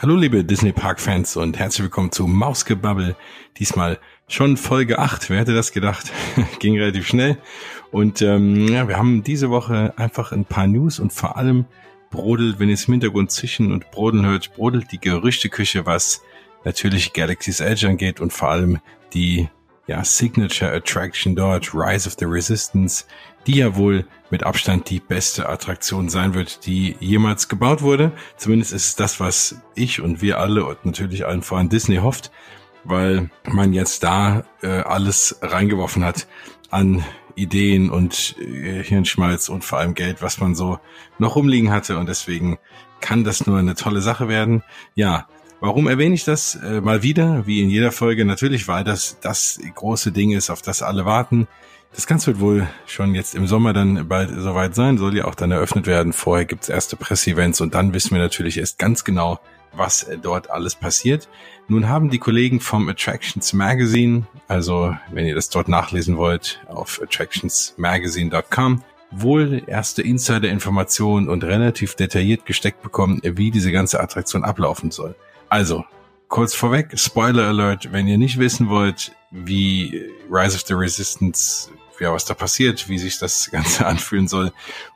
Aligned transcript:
Hallo 0.00 0.14
liebe 0.14 0.44
Disney 0.44 0.70
Park 0.70 1.00
Fans 1.00 1.36
und 1.36 1.58
herzlich 1.58 1.82
willkommen 1.82 2.12
zu 2.12 2.28
Mausgebubble. 2.28 3.16
Diesmal 3.56 3.98
schon 4.28 4.56
Folge 4.56 5.00
8. 5.00 5.28
Wer 5.28 5.40
hätte 5.40 5.56
das 5.56 5.72
gedacht? 5.72 6.12
Ging 6.60 6.78
relativ 6.78 7.04
schnell. 7.08 7.36
Und 7.90 8.22
ähm, 8.22 8.68
ja, 8.68 8.86
wir 8.86 8.96
haben 8.96 9.24
diese 9.24 9.50
Woche 9.50 9.94
einfach 9.96 10.30
ein 10.30 10.44
paar 10.44 10.68
News 10.68 11.00
und 11.00 11.12
vor 11.12 11.36
allem 11.36 11.64
brodelt, 12.12 12.60
wenn 12.60 12.68
ihr 12.68 12.74
es 12.74 12.84
im 12.84 12.92
Hintergrund 12.92 13.32
zischen 13.32 13.72
und 13.72 13.90
brodeln 13.90 14.24
hört, 14.24 14.54
brodelt 14.54 14.92
die 14.92 15.00
Gerüchteküche, 15.00 15.84
was 15.84 16.22
natürlich 16.62 17.12
Galaxy's 17.12 17.58
Edge 17.58 17.88
angeht 17.88 18.20
und 18.20 18.32
vor 18.32 18.50
allem 18.50 18.78
die 19.14 19.48
ja, 19.88 20.04
Signature 20.04 20.70
Attraction 20.72 21.34
dort, 21.34 21.74
Rise 21.74 22.06
of 22.06 22.16
the 22.18 22.26
Resistance, 22.26 23.04
die 23.46 23.56
ja 23.56 23.74
wohl 23.74 24.06
mit 24.30 24.44
Abstand 24.44 24.90
die 24.90 25.00
beste 25.00 25.48
Attraktion 25.48 26.10
sein 26.10 26.34
wird, 26.34 26.66
die 26.66 26.94
jemals 27.00 27.48
gebaut 27.48 27.80
wurde. 27.80 28.12
Zumindest 28.36 28.72
ist 28.72 28.86
es 28.86 28.96
das, 28.96 29.18
was 29.18 29.56
ich 29.74 30.00
und 30.02 30.20
wir 30.20 30.38
alle 30.38 30.66
und 30.66 30.84
natürlich 30.84 31.26
allen 31.26 31.42
voran 31.42 31.70
Disney 31.70 31.96
hofft, 31.96 32.30
weil 32.84 33.30
man 33.44 33.72
jetzt 33.72 34.04
da 34.04 34.44
äh, 34.62 34.68
alles 34.68 35.38
reingeworfen 35.40 36.04
hat 36.04 36.28
an 36.70 37.02
Ideen 37.34 37.88
und 37.88 38.36
äh, 38.38 38.82
Hirnschmalz 38.82 39.48
und 39.48 39.64
vor 39.64 39.78
allem 39.78 39.94
Geld, 39.94 40.20
was 40.20 40.38
man 40.38 40.54
so 40.54 40.78
noch 41.18 41.36
rumliegen 41.36 41.70
hatte 41.70 41.96
und 41.96 42.08
deswegen 42.08 42.58
kann 43.00 43.24
das 43.24 43.46
nur 43.46 43.58
eine 43.58 43.74
tolle 43.74 44.02
Sache 44.02 44.28
werden. 44.28 44.62
Ja, 44.94 45.28
Warum 45.60 45.88
erwähne 45.88 46.14
ich 46.14 46.24
das 46.24 46.54
äh, 46.54 46.80
mal 46.80 47.02
wieder, 47.02 47.46
wie 47.46 47.60
in 47.60 47.68
jeder 47.68 47.90
Folge? 47.90 48.24
Natürlich, 48.24 48.68
weil 48.68 48.84
das 48.84 49.18
das 49.20 49.58
große 49.74 50.12
Ding 50.12 50.30
ist, 50.30 50.50
auf 50.50 50.62
das 50.62 50.82
alle 50.82 51.04
warten. 51.04 51.48
Das 51.92 52.06
Ganze 52.06 52.28
wird 52.28 52.40
wohl 52.40 52.68
schon 52.86 53.14
jetzt 53.14 53.34
im 53.34 53.48
Sommer 53.48 53.72
dann 53.72 54.06
bald 54.06 54.30
soweit 54.30 54.76
sein, 54.76 54.98
soll 54.98 55.16
ja 55.16 55.24
auch 55.24 55.34
dann 55.34 55.50
eröffnet 55.50 55.86
werden. 55.86 56.12
Vorher 56.12 56.44
gibt's 56.44 56.68
erste 56.68 56.94
Presseevents 56.94 57.60
und 57.60 57.74
dann 57.74 57.92
wissen 57.92 58.12
wir 58.12 58.20
natürlich 58.20 58.58
erst 58.58 58.78
ganz 58.78 59.02
genau, 59.02 59.40
was 59.72 60.04
äh, 60.04 60.16
dort 60.16 60.48
alles 60.48 60.76
passiert. 60.76 61.28
Nun 61.66 61.88
haben 61.88 62.08
die 62.08 62.18
Kollegen 62.18 62.60
vom 62.60 62.88
Attractions 62.88 63.52
Magazine, 63.52 64.26
also 64.46 64.94
wenn 65.10 65.26
ihr 65.26 65.34
das 65.34 65.48
dort 65.50 65.66
nachlesen 65.66 66.18
wollt, 66.18 66.60
auf 66.68 67.00
attractionsmagazine.com, 67.02 68.84
wohl 69.10 69.62
erste 69.66 70.02
Insider-Informationen 70.02 71.28
und 71.28 71.42
relativ 71.42 71.96
detailliert 71.96 72.46
gesteckt 72.46 72.80
bekommen, 72.82 73.20
wie 73.24 73.50
diese 73.50 73.72
ganze 73.72 73.98
Attraktion 73.98 74.44
ablaufen 74.44 74.92
soll. 74.92 75.16
Also, 75.48 75.84
kurz 76.28 76.54
vorweg, 76.54 76.98
Spoiler 76.98 77.48
Alert, 77.48 77.92
wenn 77.92 78.06
ihr 78.06 78.18
nicht 78.18 78.38
wissen 78.38 78.68
wollt, 78.68 79.12
wie 79.30 80.10
Rise 80.30 80.56
of 80.56 80.64
the 80.66 80.74
Resistance, 80.74 81.70
ja, 82.00 82.12
was 82.12 82.24
da 82.24 82.34
passiert, 82.34 82.88
wie 82.88 82.98
sich 82.98 83.18
das 83.18 83.50
Ganze 83.52 83.86
anfühlen 83.86 84.28
soll, 84.28 84.52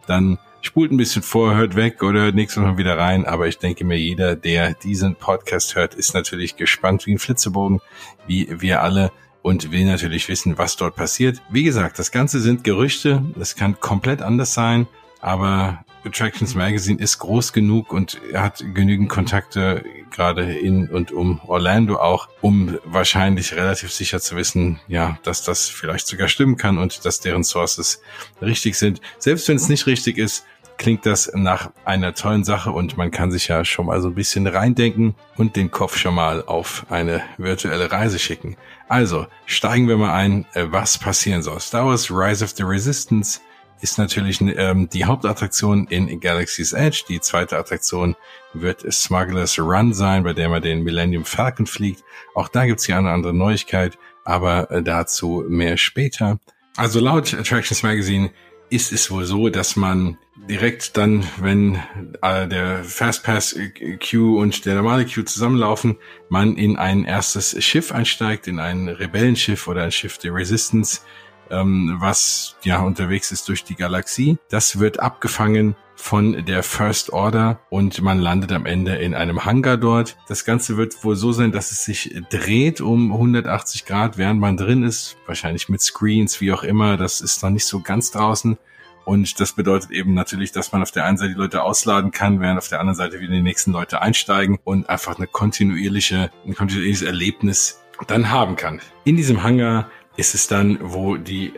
dann 0.07 0.39
spult 0.61 0.93
ein 0.93 0.97
bisschen 0.97 1.23
vor, 1.23 1.55
hört 1.55 1.75
weg 1.75 2.03
oder 2.03 2.21
hört 2.21 2.35
nächstes 2.35 2.63
Mal 2.63 2.77
wieder 2.77 2.97
rein. 2.97 3.27
Aber 3.27 3.49
ich 3.49 3.59
denke 3.59 3.85
mir, 3.85 3.99
jeder, 3.99 4.37
der 4.37 4.75
diesen 4.75 5.17
Podcast 5.17 5.75
hört, 5.75 5.95
ist 5.95 6.15
natürlich 6.15 6.57
gespannt 6.57 7.07
wie 7.07 7.13
ein 7.13 7.19
Flitzebogen, 7.19 7.81
wie 8.27 8.61
wir 8.61 8.83
alle 8.83 9.11
und 9.43 9.73
will 9.73 9.85
natürlich 9.85 10.29
wissen, 10.29 10.57
was 10.59 10.77
dort 10.77 10.95
passiert. 10.95 11.43
Wie 11.51 11.65
gesagt, 11.65 11.99
das 11.99 12.13
Ganze 12.13 12.41
sind 12.41 12.63
Gerüchte. 12.63 13.25
Das 13.37 13.57
kann 13.57 13.81
komplett 13.81 14.23
anders 14.23 14.55
sein, 14.55 14.87
aber 15.21 15.85
Attractions 16.05 16.55
Magazine 16.55 17.01
ist 17.01 17.19
groß 17.19 17.53
genug 17.53 17.93
und 17.93 18.21
hat 18.35 18.65
genügend 18.75 19.09
Kontakte 19.09 19.85
gerade 20.11 20.53
in 20.53 20.89
und 20.89 21.13
um 21.13 21.41
Orlando 21.47 21.97
auch, 21.97 22.29
um 22.41 22.79
wahrscheinlich 22.85 23.55
relativ 23.55 23.93
sicher 23.93 24.21
zu 24.21 24.37
wissen, 24.37 24.81
ja, 24.89 25.19
dass 25.23 25.43
das 25.43 25.69
vielleicht 25.69 26.07
sogar 26.07 26.29
stimmen 26.29 26.57
kann 26.57 26.79
und 26.79 27.05
dass 27.05 27.21
deren 27.21 27.45
Sources 27.45 28.03
richtig 28.41 28.77
sind. 28.77 29.01
Selbst 29.19 29.49
wenn 29.49 29.57
es 29.57 29.69
nicht 29.69 29.87
richtig 29.87 30.19
ist, 30.19 30.45
klingt 30.79 31.07
das 31.07 31.31
nach 31.35 31.71
einer 31.85 32.15
tollen 32.15 32.45
Sache 32.45 32.73
und 32.73 32.97
man 32.97 33.11
kann 33.11 33.31
sich 33.31 33.49
ja 33.49 33.65
schon 33.65 33.87
mal 33.87 34.01
so 34.01 34.09
ein 34.09 34.15
bisschen 34.15 34.47
reindenken 34.47 35.15
und 35.37 35.55
den 35.55 35.71
Kopf 35.71 35.97
schon 35.97 36.15
mal 36.15 36.43
auf 36.45 36.87
eine 36.91 37.23
virtuelle 37.39 37.93
Reise 37.93 38.19
schicken. 38.19 38.57
Also 38.89 39.27
steigen 39.47 39.87
wir 39.87 39.97
mal 39.97 40.13
ein, 40.13 40.45
was 40.55 40.99
passieren 40.99 41.43
soll. 41.43 41.61
Star 41.61 41.87
Wars 41.87 42.11
Rise 42.11 42.45
of 42.45 42.51
the 42.51 42.65
Resistance 42.65 43.41
ist 43.83 43.99
natürlich 43.99 44.41
ähm, 44.41 44.89
die 44.89 45.05
Hauptattraktion 45.05 45.87
in 45.89 46.21
Galaxy's 46.21 46.73
Edge. 46.73 47.05
Die 47.09 47.21
zweite 47.21 47.59
Attraktion 47.59 48.17
wird 48.55 48.91
Smuggler's 48.93 49.59
Run 49.59 49.93
sein, 49.93 50.23
bei 50.23 50.33
der 50.33 50.49
man 50.49 50.63
den 50.63 50.83
Millennium 50.85 51.25
Falcon 51.25 51.67
fliegt. 51.67 52.05
Auch 52.35 52.49
da 52.49 52.65
gibt's 52.65 52.87
hier 52.87 52.97
eine 52.97 53.11
andere 53.11 53.35
Neuigkeit, 53.35 53.99
aber 54.25 54.71
äh, 54.71 54.83
dazu 54.83 55.45
mehr 55.49 55.77
später. 55.77 56.39
Also 56.77 57.01
laut 57.01 57.35
Attractions 57.35 57.83
Magazine 57.83 58.31
ist 58.71 58.93
es 58.93 59.11
wohl 59.11 59.25
so, 59.25 59.51
dass 59.51 59.77
man 59.77 60.17
direkt 60.49 60.97
dann, 60.97 61.25
wenn 61.39 61.83
äh, 62.23 62.49
der 62.49 62.85
Fastpass 62.85 63.59
Queue 64.01 64.39
und 64.39 64.65
der 64.65 64.77
normale 64.77 65.05
Queue 65.05 65.25
zusammenlaufen, 65.25 65.99
man 66.31 66.57
in 66.57 66.79
ein 66.79 67.05
erstes 67.05 67.63
Schiff 67.63 67.93
einsteigt, 67.93 68.47
in 68.47 68.59
ein 68.59 68.89
Rebellenschiff 68.89 69.69
oder 69.69 69.83
ein 69.83 69.93
Schiff 69.93 70.19
der 70.19 70.33
Resistance, 70.33 71.03
ähm, 71.53 71.97
was 72.01 72.57
ja 72.65 72.81
unterwegs 72.81 73.31
ist 73.31 73.49
durch 73.49 73.63
die 73.65 73.77
Galaxie. 73.77 74.39
Das 74.49 74.79
wird 74.81 75.01
abgefangen 75.01 75.77
von 75.95 76.45
der 76.45 76.65
First 76.65 77.13
Order 77.13 77.61
und 77.71 78.03
man 78.03 78.19
landet 78.19 78.51
am 78.53 78.67
Ende 78.67 78.97
in 78.97 79.15
einem 79.15 79.45
Hangar 79.45 79.77
dort. 79.77 80.17
Das 80.27 80.45
Ganze 80.45 80.77
wird 80.77 81.05
wohl 81.05 81.15
so 81.15 81.31
sein, 81.31 81.53
dass 81.53 81.71
es 81.71 81.85
sich 81.85 82.21
dreht 82.29 82.81
um 82.81 83.13
180 83.13 83.85
Grad, 83.85 84.19
während 84.19 84.41
man 84.41 84.57
drin 84.57 84.83
ist. 84.83 85.17
Wahrscheinlich 85.27 85.69
mit 85.69 85.81
Screens, 85.81 86.41
wie 86.41 86.53
auch 86.53 86.65
immer. 86.65 86.97
Das 86.97 87.21
ist 87.21 87.43
noch 87.43 87.51
nicht 87.51 87.67
so 87.67 87.81
ganz 87.81 88.11
draußen. 88.11 88.59
Und 89.05 89.41
das 89.41 89.53
bedeutet 89.53 89.91
eben 89.91 90.15
natürlich, 90.15 90.53
dass 90.53 90.73
man 90.73 90.83
auf 90.83 90.91
der 90.91 91.05
einen 91.05 91.19
Seite 91.19 91.35
die 91.35 91.39
Leute 91.39 91.63
ausladen 91.63 92.11
kann, 92.13 92.41
während 92.41 92.59
auf 92.59 92.69
der 92.69 92.81
anderen 92.81 92.97
Seite 92.97 93.21
wieder 93.21 93.33
die 93.33 93.43
nächsten 93.43 93.73
Leute 93.73 94.01
einsteigen 94.01 94.59
und 94.65 94.89
einfach 94.89 95.17
eine 95.17 95.27
kontinuierliche, 95.27 96.31
ein 96.47 96.55
kontinuierliches 96.55 97.03
Erlebnis 97.03 97.81
dann 98.07 98.31
haben 98.31 98.57
kann. 98.57 98.81
In 99.05 99.17
diesem 99.17 99.43
Hangar 99.43 99.91
ist 100.17 100.35
es 100.35 100.47
dann, 100.47 100.79
wo 100.81 101.17
die 101.17 101.53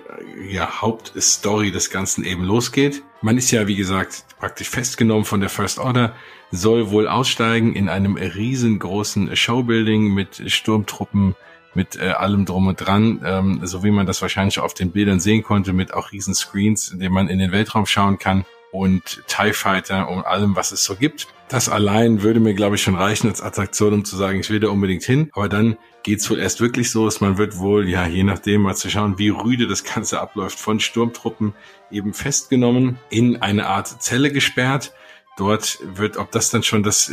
ja, 0.49 0.81
Hauptstory 0.81 1.71
des 1.71 1.91
Ganzen 1.91 2.25
eben 2.25 2.45
losgeht. 2.45 3.03
Man 3.21 3.37
ist 3.37 3.51
ja, 3.51 3.67
wie 3.67 3.77
gesagt, 3.77 4.25
praktisch 4.39 4.69
festgenommen 4.69 5.25
von 5.25 5.41
der 5.41 5.49
First 5.49 5.79
Order, 5.79 6.15
soll 6.51 6.91
wohl 6.91 7.09
aussteigen 7.09 7.75
in 7.75 7.89
einem 7.89 8.17
riesengroßen 8.17 9.35
Showbuilding 9.35 10.15
mit 10.15 10.51
Sturmtruppen, 10.53 11.35
mit 11.75 11.97
äh, 11.97 12.11
allem 12.11 12.45
drum 12.45 12.69
und 12.69 12.77
dran, 12.77 13.21
ähm, 13.25 13.61
so 13.65 13.83
wie 13.83 13.91
man 13.91 14.07
das 14.07 14.23
wahrscheinlich 14.23 14.61
auf 14.61 14.75
den 14.75 14.93
Bildern 14.93 15.19
sehen 15.19 15.43
konnte, 15.43 15.73
mit 15.73 15.93
auch 15.93 16.13
riesen 16.13 16.35
Screens, 16.35 16.93
in 16.93 17.01
denen 17.01 17.15
man 17.15 17.29
in 17.29 17.41
den 17.41 17.51
Weltraum 17.51 17.87
schauen 17.87 18.19
kann 18.19 18.45
und 18.75 19.23
TIE 19.29 19.53
Fighter 19.53 20.09
und 20.09 20.27
allem, 20.27 20.57
was 20.57 20.73
es 20.73 20.83
so 20.83 20.97
gibt. 20.97 21.29
Das 21.49 21.69
allein 21.69 22.23
würde 22.23 22.41
mir, 22.41 22.55
glaube 22.55 22.75
ich, 22.75 22.83
schon 22.83 22.97
reichen 22.97 23.29
als 23.29 23.41
Attraktion, 23.41 23.93
um 23.93 24.05
zu 24.05 24.17
sagen, 24.17 24.41
ich 24.41 24.51
will 24.51 24.59
da 24.59 24.69
unbedingt 24.69 25.05
hin. 25.05 25.31
Aber 25.33 25.49
dann 25.49 25.77
geht's 26.03 26.29
wohl 26.29 26.41
erst 26.41 26.61
wirklich 26.61 26.91
so, 26.91 27.05
dass 27.05 27.21
man 27.21 27.39
wird 27.39 27.59
wohl, 27.59 27.89
ja, 27.89 28.05
je 28.05 28.25
nachdem 28.25 28.62
mal 28.62 28.75
zu 28.75 28.91
schauen, 28.91 29.17
wie 29.17 29.29
rüde 29.29 29.69
das 29.69 29.85
Ganze 29.85 30.21
abläuft, 30.21 30.59
von 30.59 30.81
Sturmtruppen 30.81 31.55
eben 31.93 32.15
festgenommen, 32.15 32.99
in 33.11 33.41
eine 33.43 33.69
Art 33.69 34.03
Zelle 34.03 34.33
gesperrt 34.33 34.93
dort 35.37 35.78
wird, 35.83 36.17
ob 36.17 36.31
das 36.31 36.50
dann 36.50 36.62
schon 36.62 36.83
das, 36.83 37.11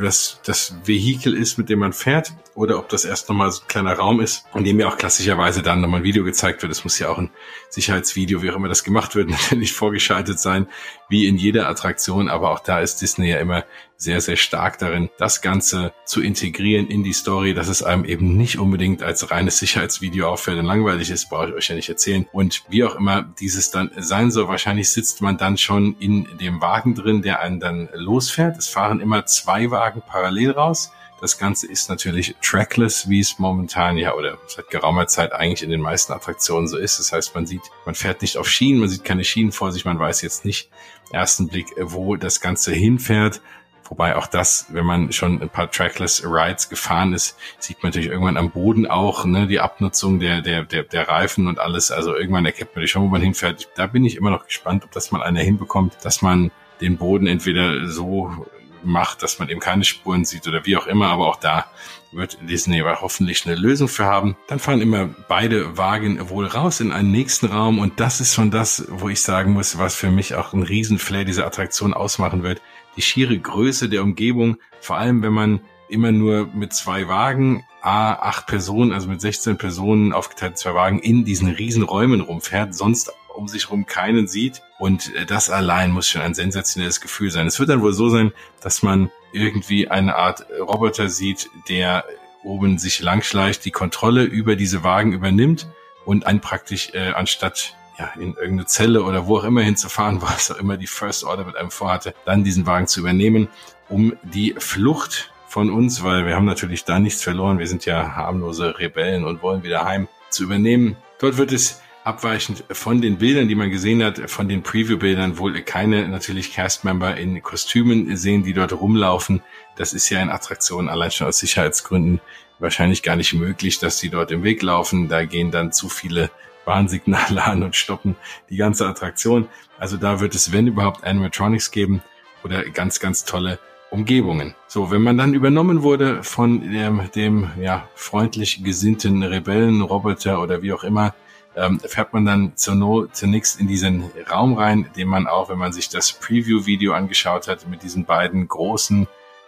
das, 0.00 0.40
das 0.44 0.76
Vehikel 0.84 1.34
ist, 1.34 1.58
mit 1.58 1.68
dem 1.68 1.80
man 1.80 1.92
fährt, 1.92 2.32
oder 2.54 2.78
ob 2.78 2.88
das 2.88 3.04
erst 3.04 3.28
nochmal 3.28 3.50
so 3.50 3.62
ein 3.62 3.68
kleiner 3.68 3.94
Raum 3.94 4.20
ist, 4.20 4.44
in 4.54 4.64
dem 4.64 4.78
ja 4.78 4.88
auch 4.88 4.96
klassischerweise 4.96 5.62
dann 5.62 5.80
nochmal 5.80 6.00
ein 6.00 6.04
Video 6.04 6.24
gezeigt 6.24 6.62
wird. 6.62 6.70
Es 6.70 6.84
muss 6.84 6.98
ja 6.98 7.08
auch 7.08 7.18
ein 7.18 7.30
Sicherheitsvideo, 7.70 8.42
wie 8.42 8.50
auch 8.50 8.56
immer 8.56 8.68
das 8.68 8.84
gemacht 8.84 9.16
wird, 9.16 9.30
natürlich 9.30 9.72
vorgeschaltet 9.72 10.38
sein, 10.38 10.68
wie 11.08 11.26
in 11.26 11.36
jeder 11.36 11.68
Attraktion. 11.68 12.28
Aber 12.28 12.50
auch 12.50 12.60
da 12.60 12.80
ist 12.80 13.02
Disney 13.02 13.30
ja 13.30 13.38
immer 13.38 13.64
sehr, 13.96 14.20
sehr 14.20 14.36
stark 14.36 14.78
darin, 14.78 15.10
das 15.18 15.40
Ganze 15.40 15.92
zu 16.04 16.20
integrieren 16.20 16.88
in 16.88 17.04
die 17.04 17.12
Story, 17.12 17.54
dass 17.54 17.68
es 17.68 17.82
einem 17.82 18.04
eben 18.04 18.36
nicht 18.36 18.58
unbedingt 18.58 19.02
als 19.02 19.30
reines 19.30 19.58
Sicherheitsvideo 19.58 20.28
auffällt 20.28 20.58
und 20.58 20.66
langweilig 20.66 21.10
ist, 21.10 21.28
brauche 21.28 21.48
ich 21.48 21.54
euch 21.54 21.68
ja 21.68 21.74
nicht 21.74 21.88
erzählen. 21.88 22.26
Und 22.32 22.64
wie 22.68 22.84
auch 22.84 22.96
immer 22.96 23.22
dieses 23.22 23.70
dann 23.70 23.90
sein 23.96 24.30
soll, 24.30 24.48
wahrscheinlich 24.48 24.90
sitzt 24.90 25.20
man 25.22 25.38
dann 25.38 25.56
schon 25.58 25.96
in 25.98 26.26
dem 26.38 26.60
Wagen 26.60 26.94
drin, 26.94 27.22
der 27.22 27.40
einen 27.40 27.60
dann 27.60 27.88
losfährt. 27.94 28.58
Es 28.58 28.68
fahren 28.68 29.00
immer 29.00 29.26
zwei 29.26 29.70
Wagen 29.70 30.02
parallel 30.06 30.52
raus. 30.52 30.90
Das 31.20 31.38
Ganze 31.38 31.66
ist 31.70 31.88
natürlich 31.88 32.34
trackless, 32.42 33.08
wie 33.08 33.20
es 33.20 33.38
momentan 33.38 33.96
ja 33.96 34.14
oder 34.14 34.36
seit 34.46 34.68
geraumer 34.68 35.06
Zeit 35.06 35.32
eigentlich 35.32 35.62
in 35.62 35.70
den 35.70 35.80
meisten 35.80 36.12
Attraktionen 36.12 36.68
so 36.68 36.76
ist. 36.76 36.98
Das 36.98 37.12
heißt, 37.12 37.34
man 37.34 37.46
sieht, 37.46 37.62
man 37.86 37.94
fährt 37.94 38.20
nicht 38.20 38.36
auf 38.36 38.46
Schienen, 38.46 38.80
man 38.80 38.90
sieht 38.90 39.04
keine 39.04 39.24
Schienen 39.24 39.52
vor 39.52 39.72
sich, 39.72 39.84
man 39.84 39.98
weiß 39.98 40.20
jetzt 40.22 40.44
nicht 40.44 40.68
ersten 41.12 41.48
Blick, 41.48 41.68
wo 41.80 42.16
das 42.16 42.40
Ganze 42.40 42.72
hinfährt. 42.72 43.40
Wobei 43.88 44.16
auch 44.16 44.26
das, 44.26 44.66
wenn 44.70 44.86
man 44.86 45.12
schon 45.12 45.42
ein 45.42 45.50
paar 45.50 45.70
Trackless 45.70 46.24
Rides 46.24 46.68
gefahren 46.68 47.12
ist, 47.12 47.36
sieht 47.58 47.82
man 47.82 47.90
natürlich 47.90 48.08
irgendwann 48.08 48.36
am 48.36 48.50
Boden 48.50 48.86
auch 48.86 49.24
ne, 49.24 49.46
die 49.46 49.60
Abnutzung 49.60 50.20
der, 50.20 50.40
der, 50.40 50.64
der, 50.64 50.84
der 50.84 51.08
Reifen 51.08 51.46
und 51.46 51.58
alles. 51.58 51.90
Also 51.90 52.16
irgendwann 52.16 52.46
erkennt 52.46 52.74
man 52.74 52.86
schon, 52.86 53.02
wo 53.02 53.08
man 53.08 53.20
hinfährt. 53.20 53.68
Da 53.76 53.86
bin 53.86 54.04
ich 54.04 54.16
immer 54.16 54.30
noch 54.30 54.46
gespannt, 54.46 54.84
ob 54.84 54.92
das 54.92 55.12
mal 55.12 55.22
einer 55.22 55.40
hinbekommt, 55.40 55.98
dass 56.02 56.22
man 56.22 56.50
den 56.80 56.96
Boden 56.96 57.26
entweder 57.26 57.86
so 57.86 58.46
macht, 58.82 59.22
dass 59.22 59.38
man 59.38 59.48
eben 59.48 59.60
keine 59.60 59.84
Spuren 59.84 60.24
sieht 60.24 60.46
oder 60.46 60.64
wie 60.66 60.76
auch 60.76 60.86
immer. 60.86 61.08
Aber 61.08 61.28
auch 61.28 61.36
da 61.36 61.66
wird 62.12 62.38
Disney 62.42 62.80
aber 62.80 63.00
hoffentlich 63.00 63.44
eine 63.44 63.54
Lösung 63.54 63.88
für 63.88 64.04
haben. 64.04 64.36
Dann 64.46 64.58
fahren 64.58 64.80
immer 64.80 65.08
beide 65.28 65.76
Wagen 65.76 66.30
wohl 66.30 66.46
raus 66.46 66.80
in 66.80 66.92
einen 66.92 67.10
nächsten 67.10 67.46
Raum 67.46 67.78
und 67.78 68.00
das 68.00 68.20
ist 68.20 68.34
schon 68.34 68.50
das, 68.50 68.86
wo 68.88 69.08
ich 69.08 69.22
sagen 69.22 69.52
muss, 69.52 69.78
was 69.78 69.94
für 69.94 70.10
mich 70.10 70.34
auch 70.34 70.52
ein 70.52 70.62
Riesenflair 70.62 71.24
dieser 71.24 71.46
Attraktion 71.46 71.92
ausmachen 71.92 72.42
wird 72.42 72.62
die 72.96 73.02
schiere 73.02 73.38
Größe 73.38 73.88
der 73.88 74.02
Umgebung, 74.02 74.58
vor 74.80 74.96
allem 74.96 75.22
wenn 75.22 75.32
man 75.32 75.60
immer 75.88 76.12
nur 76.12 76.48
mit 76.54 76.72
zwei 76.72 77.08
Wagen, 77.08 77.64
a 77.82 78.14
acht 78.14 78.46
Personen, 78.46 78.92
also 78.92 79.08
mit 79.08 79.20
16 79.20 79.58
Personen 79.58 80.12
aufgeteilt 80.12 80.56
zwei 80.56 80.74
Wagen 80.74 80.98
in 81.00 81.24
diesen 81.24 81.48
riesen 81.48 81.82
Räumen 81.82 82.20
rumfährt, 82.20 82.74
sonst 82.74 83.12
um 83.34 83.48
sich 83.48 83.70
rum 83.70 83.84
keinen 83.84 84.26
sieht. 84.26 84.62
Und 84.78 85.14
äh, 85.14 85.26
das 85.26 85.50
allein 85.50 85.90
muss 85.90 86.08
schon 86.08 86.22
ein 86.22 86.34
sensationelles 86.34 87.00
Gefühl 87.00 87.30
sein. 87.30 87.46
Es 87.46 87.58
wird 87.58 87.68
dann 87.68 87.82
wohl 87.82 87.92
so 87.92 88.08
sein, 88.08 88.32
dass 88.60 88.82
man 88.82 89.10
irgendwie 89.32 89.88
eine 89.88 90.16
Art 90.16 90.46
Roboter 90.58 91.08
sieht, 91.08 91.50
der 91.68 92.04
oben 92.42 92.78
sich 92.78 93.00
langschleicht, 93.00 93.64
die 93.64 93.70
Kontrolle 93.70 94.22
über 94.22 94.56
diese 94.56 94.82
Wagen 94.84 95.12
übernimmt 95.12 95.66
und 96.04 96.26
einen 96.26 96.40
praktisch 96.40 96.90
äh, 96.94 97.12
anstatt 97.12 97.74
ja, 97.98 98.12
in 98.16 98.34
irgendeine 98.34 98.66
Zelle 98.66 99.02
oder 99.02 99.26
wo 99.26 99.38
auch 99.38 99.44
immer 99.44 99.62
hinzufahren, 99.62 100.20
was 100.22 100.50
auch 100.50 100.56
immer 100.56 100.76
die 100.76 100.86
First 100.86 101.24
Order 101.24 101.44
mit 101.44 101.56
einem 101.56 101.70
vorhatte, 101.70 102.14
dann 102.24 102.44
diesen 102.44 102.66
Wagen 102.66 102.86
zu 102.86 103.00
übernehmen, 103.00 103.48
um 103.88 104.14
die 104.22 104.54
Flucht 104.58 105.30
von 105.48 105.70
uns, 105.70 106.02
weil 106.02 106.26
wir 106.26 106.34
haben 106.34 106.46
natürlich 106.46 106.84
da 106.84 106.98
nichts 106.98 107.22
verloren. 107.22 107.58
Wir 107.58 107.68
sind 107.68 107.84
ja 107.84 108.16
harmlose 108.16 108.78
Rebellen 108.78 109.24
und 109.24 109.42
wollen 109.42 109.62
wieder 109.62 109.84
heim 109.84 110.08
zu 110.30 110.44
übernehmen. 110.44 110.96
Dort 111.20 111.36
wird 111.36 111.52
es 111.52 111.80
abweichend 112.02 112.64
von 112.70 113.00
den 113.00 113.18
Bildern, 113.18 113.48
die 113.48 113.54
man 113.54 113.70
gesehen 113.70 114.02
hat, 114.02 114.30
von 114.30 114.48
den 114.48 114.62
Preview-Bildern 114.62 115.38
wohl 115.38 115.60
keine 115.62 116.06
natürlich 116.08 116.52
Cast-Member 116.52 117.16
in 117.16 117.42
Kostümen 117.42 118.16
sehen, 118.16 118.42
die 118.42 118.52
dort 118.52 118.72
rumlaufen. 118.72 119.42
Das 119.76 119.92
ist 119.92 120.10
ja 120.10 120.20
in 120.20 120.28
Attraktionen 120.28 120.88
allein 120.88 121.10
schon 121.10 121.28
aus 121.28 121.38
Sicherheitsgründen 121.38 122.20
wahrscheinlich 122.58 123.02
gar 123.02 123.16
nicht 123.16 123.32
möglich, 123.32 123.78
dass 123.78 123.98
die 123.98 124.10
dort 124.10 124.30
im 124.30 124.42
Weg 124.42 124.62
laufen. 124.62 125.08
Da 125.08 125.24
gehen 125.24 125.50
dann 125.50 125.72
zu 125.72 125.88
viele 125.88 126.30
Warnsignale 126.64 127.42
an 127.44 127.62
und 127.62 127.76
stoppen 127.76 128.16
die 128.50 128.56
ganze 128.56 128.86
Attraktion. 128.86 129.48
Also 129.78 129.96
da 129.96 130.20
wird 130.20 130.34
es, 130.34 130.52
wenn 130.52 130.66
überhaupt, 130.66 131.04
Animatronics 131.04 131.70
geben 131.70 132.02
oder 132.42 132.64
ganz, 132.64 133.00
ganz 133.00 133.24
tolle 133.24 133.58
Umgebungen. 133.90 134.54
So, 134.66 134.90
wenn 134.90 135.02
man 135.02 135.16
dann 135.16 135.34
übernommen 135.34 135.82
wurde 135.82 136.24
von 136.24 136.60
dem, 136.72 137.10
dem 137.14 137.50
ja, 137.60 137.88
freundlich 137.94 138.64
gesinnten 138.64 139.22
Rebellenroboter 139.22 140.42
oder 140.42 140.62
wie 140.62 140.72
auch 140.72 140.82
immer, 140.82 141.14
ähm, 141.56 141.80
fährt 141.80 142.12
man 142.12 142.24
dann 142.24 142.56
zur 142.56 142.74
no, 142.74 143.06
zunächst 143.06 143.60
in 143.60 143.68
diesen 143.68 144.10
Raum 144.30 144.54
rein, 144.54 144.90
den 144.96 145.08
man 145.08 145.26
auch, 145.28 145.48
wenn 145.48 145.58
man 145.58 145.72
sich 145.72 145.88
das 145.88 146.12
Preview-Video 146.12 146.92
angeschaut 146.92 147.46
hat, 147.46 147.68
mit 147.68 147.82
diesen 147.82 148.04
beiden 148.04 148.48
großen, 148.48 149.06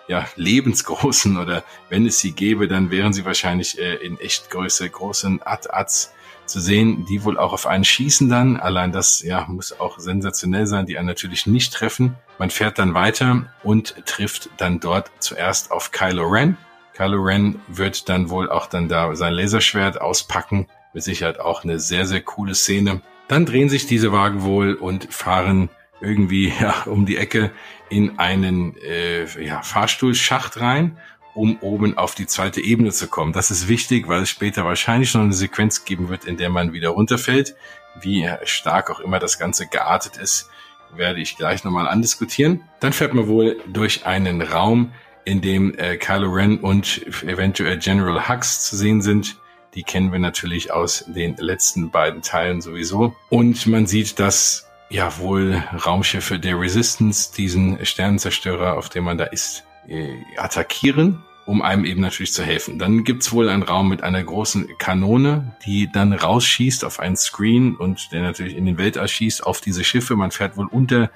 ja, 0.08 0.24
lebensgroßen 0.36 1.36
oder 1.36 1.64
wenn 1.88 2.06
es 2.06 2.20
sie 2.20 2.30
gäbe, 2.30 2.68
dann 2.68 2.92
wären 2.92 3.12
sie 3.12 3.24
wahrscheinlich 3.24 3.78
äh, 3.80 3.94
in 3.96 4.20
Echtgröße, 4.20 4.88
großen 4.88 5.42
Ad-Ads 5.44 6.12
zu 6.46 6.60
sehen, 6.60 7.04
die 7.06 7.24
wohl 7.24 7.38
auch 7.38 7.52
auf 7.52 7.66
einen 7.66 7.84
schießen 7.84 8.28
dann. 8.28 8.56
Allein 8.56 8.92
das, 8.92 9.22
ja, 9.22 9.46
muss 9.48 9.78
auch 9.78 9.98
sensationell 9.98 10.66
sein, 10.66 10.86
die 10.86 10.98
einen 10.98 11.08
natürlich 11.08 11.46
nicht 11.46 11.72
treffen. 11.72 12.16
Man 12.38 12.50
fährt 12.50 12.78
dann 12.78 12.94
weiter 12.94 13.46
und 13.62 13.94
trifft 14.06 14.50
dann 14.56 14.80
dort 14.80 15.10
zuerst 15.18 15.70
auf 15.70 15.90
Kylo 15.90 16.26
Ren. 16.26 16.56
Kylo 16.94 17.22
Ren 17.22 17.60
wird 17.68 18.08
dann 18.08 18.30
wohl 18.30 18.50
auch 18.50 18.66
dann 18.66 18.88
da 18.88 19.14
sein 19.14 19.32
Laserschwert 19.32 20.00
auspacken 20.00 20.66
mit 20.94 21.02
Sicherheit 21.02 21.40
auch 21.40 21.62
eine 21.62 21.78
sehr, 21.78 22.06
sehr 22.06 22.22
coole 22.22 22.54
Szene. 22.54 23.02
Dann 23.28 23.44
drehen 23.44 23.68
sich 23.68 23.86
diese 23.86 24.12
Wagen 24.12 24.42
wohl 24.42 24.74
und 24.74 25.12
fahren 25.12 25.68
irgendwie 26.00 26.52
ja, 26.60 26.82
um 26.86 27.06
die 27.06 27.16
Ecke 27.16 27.50
in 27.88 28.18
einen 28.18 28.76
äh, 28.78 29.26
ja, 29.44 29.62
Fahrstuhlschacht 29.62 30.60
rein, 30.60 30.96
um 31.36 31.58
oben 31.60 31.98
auf 31.98 32.14
die 32.14 32.26
zweite 32.26 32.60
Ebene 32.60 32.90
zu 32.90 33.08
kommen. 33.08 33.32
Das 33.32 33.50
ist 33.50 33.68
wichtig, 33.68 34.08
weil 34.08 34.22
es 34.22 34.30
später 34.30 34.64
wahrscheinlich 34.64 35.12
noch 35.14 35.22
eine 35.22 35.34
Sequenz 35.34 35.84
geben 35.84 36.08
wird, 36.08 36.24
in 36.24 36.36
der 36.36 36.48
man 36.48 36.72
wieder 36.72 36.88
runterfällt. 36.88 37.54
Wie 38.00 38.28
stark 38.44 38.90
auch 38.90 39.00
immer 39.00 39.18
das 39.18 39.38
Ganze 39.38 39.66
geartet 39.66 40.16
ist, 40.16 40.48
werde 40.94 41.20
ich 41.20 41.36
gleich 41.36 41.62
nochmal 41.62 41.88
andiskutieren. 41.88 42.62
Dann 42.80 42.92
fährt 42.92 43.14
man 43.14 43.28
wohl 43.28 43.58
durch 43.66 44.06
einen 44.06 44.40
Raum, 44.40 44.92
in 45.24 45.40
dem 45.40 45.76
äh, 45.76 45.96
Kylo 45.96 46.30
Ren 46.30 46.58
und 46.58 47.04
eventuell 47.22 47.78
General 47.78 48.28
Hux 48.28 48.64
zu 48.64 48.76
sehen 48.76 49.02
sind. 49.02 49.36
Die 49.74 49.82
kennen 49.82 50.12
wir 50.12 50.20
natürlich 50.20 50.72
aus 50.72 51.04
den 51.06 51.36
letzten 51.36 51.90
beiden 51.90 52.22
Teilen 52.22 52.62
sowieso. 52.62 53.14
Und 53.28 53.66
man 53.66 53.86
sieht, 53.86 54.18
dass 54.18 54.66
ja 54.88 55.18
wohl 55.18 55.62
Raumschiffe 55.84 56.38
der 56.38 56.58
Resistance 56.58 57.32
diesen 57.36 57.84
Sternenzerstörer, 57.84 58.78
auf 58.78 58.88
dem 58.88 59.04
man 59.04 59.18
da 59.18 59.24
ist, 59.24 59.64
äh, 59.88 60.14
attackieren, 60.36 61.22
um 61.46 61.62
einem 61.62 61.84
eben 61.84 62.00
natürlich 62.00 62.32
zu 62.32 62.42
helfen. 62.42 62.78
Dann 62.78 63.04
gibt's 63.04 63.32
wohl 63.32 63.48
einen 63.48 63.62
Raum 63.62 63.88
mit 63.88 64.02
einer 64.02 64.22
großen 64.22 64.76
Kanone, 64.78 65.56
die 65.64 65.90
dann 65.90 66.12
rausschießt 66.12 66.84
auf 66.84 67.00
einen 67.00 67.16
Screen 67.16 67.76
und 67.76 68.12
der 68.12 68.22
natürlich 68.22 68.56
in 68.56 68.66
den 68.66 68.78
Weltall 68.78 69.08
schießt 69.08 69.46
auf 69.46 69.60
diese 69.60 69.84
Schiffe. 69.84 70.16
Man 70.16 70.32
fährt 70.32 70.56
wohl 70.56 70.66
unter 70.66 71.10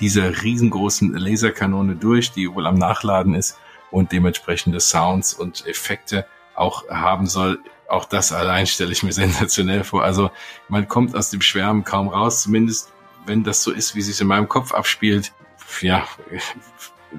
dieser 0.00 0.42
riesengroßen 0.42 1.14
Laserkanone 1.14 1.96
durch, 1.96 2.32
die 2.32 2.52
wohl 2.52 2.66
am 2.66 2.74
Nachladen 2.74 3.34
ist 3.34 3.58
und 3.90 4.12
dementsprechende 4.12 4.80
Sounds 4.80 5.32
und 5.32 5.66
Effekte 5.66 6.26
auch 6.54 6.88
haben 6.88 7.26
soll 7.26 7.60
auch 7.88 8.04
das 8.04 8.32
allein 8.32 8.66
stelle 8.66 8.92
ich 8.92 9.02
mir 9.02 9.12
sensationell 9.14 9.84
vor. 9.84 10.04
Also 10.04 10.30
man 10.68 10.88
kommt 10.88 11.14
aus 11.14 11.30
dem 11.30 11.40
Schwärmen 11.40 11.84
kaum 11.84 12.08
raus, 12.08 12.42
zumindest 12.42 12.92
wenn 13.26 13.44
das 13.44 13.62
so 13.62 13.72
ist, 13.72 13.94
wie 13.94 14.02
sich 14.02 14.20
in 14.20 14.26
meinem 14.26 14.48
Kopf 14.48 14.72
abspielt. 14.72 15.32
Ja, 15.80 16.06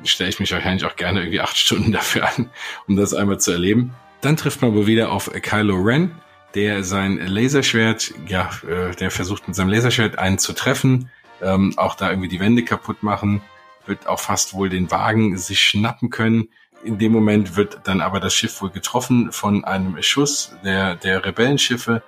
stelle 0.04 0.30
ich 0.30 0.40
mich 0.40 0.52
wahrscheinlich 0.52 0.86
auch 0.86 0.96
gerne 0.96 1.22
irgendwie 1.22 1.42
acht 1.42 1.58
Stunden 1.58 1.92
dafür 1.92 2.28
an, 2.28 2.50
um 2.88 2.96
das 2.96 3.14
einmal 3.14 3.40
zu 3.40 3.52
erleben. 3.52 3.94
Dann 4.22 4.38
trifft 4.38 4.62
man 4.62 4.74
wohl 4.74 4.88
wieder 4.88 5.12
auf 5.12 5.32
Kylo 5.32 5.76
Ren, 5.76 6.12
der 6.56 6.84
sein 6.84 7.18
Laserschwert, 7.18 8.14
ja, 8.28 8.50
äh, 8.68 8.96
der 8.96 9.12
versucht 9.12 9.48
mit 9.48 9.56
seinem 9.56 9.70
Laserschwert 9.70 10.18
einen 10.18 10.40
zu 10.40 10.54
treffen, 10.54 11.10
ähm, 11.42 11.74
auch 11.78 11.96
da 11.96 12.10
irgendwie 12.10 12.30
die 12.30 12.40
Wände 12.40 12.64
kaputt 12.64 13.04
machen, 13.04 13.42
wird 13.86 14.08
auch 14.08 14.20
fast 14.20 14.54
wohl 14.54 14.70
den 14.70 14.90
Wagen 14.92 15.38
sich 15.38 15.60
schnappen 15.60 16.10
können. 16.10 16.50
In 16.84 16.98
dem 16.98 17.12
Moment 17.12 17.56
wird 17.56 17.82
dann 17.84 18.02
aber 18.02 18.20
das 18.20 18.34
Schiff 18.34 18.62
wohl 18.62 18.70
getroffen 18.70 19.32
von 19.32 19.66
einem 19.66 20.02
Schuss 20.02 20.56
der, 20.64 20.96
der 20.96 21.26
Rebellenschiffe. 21.26 22.02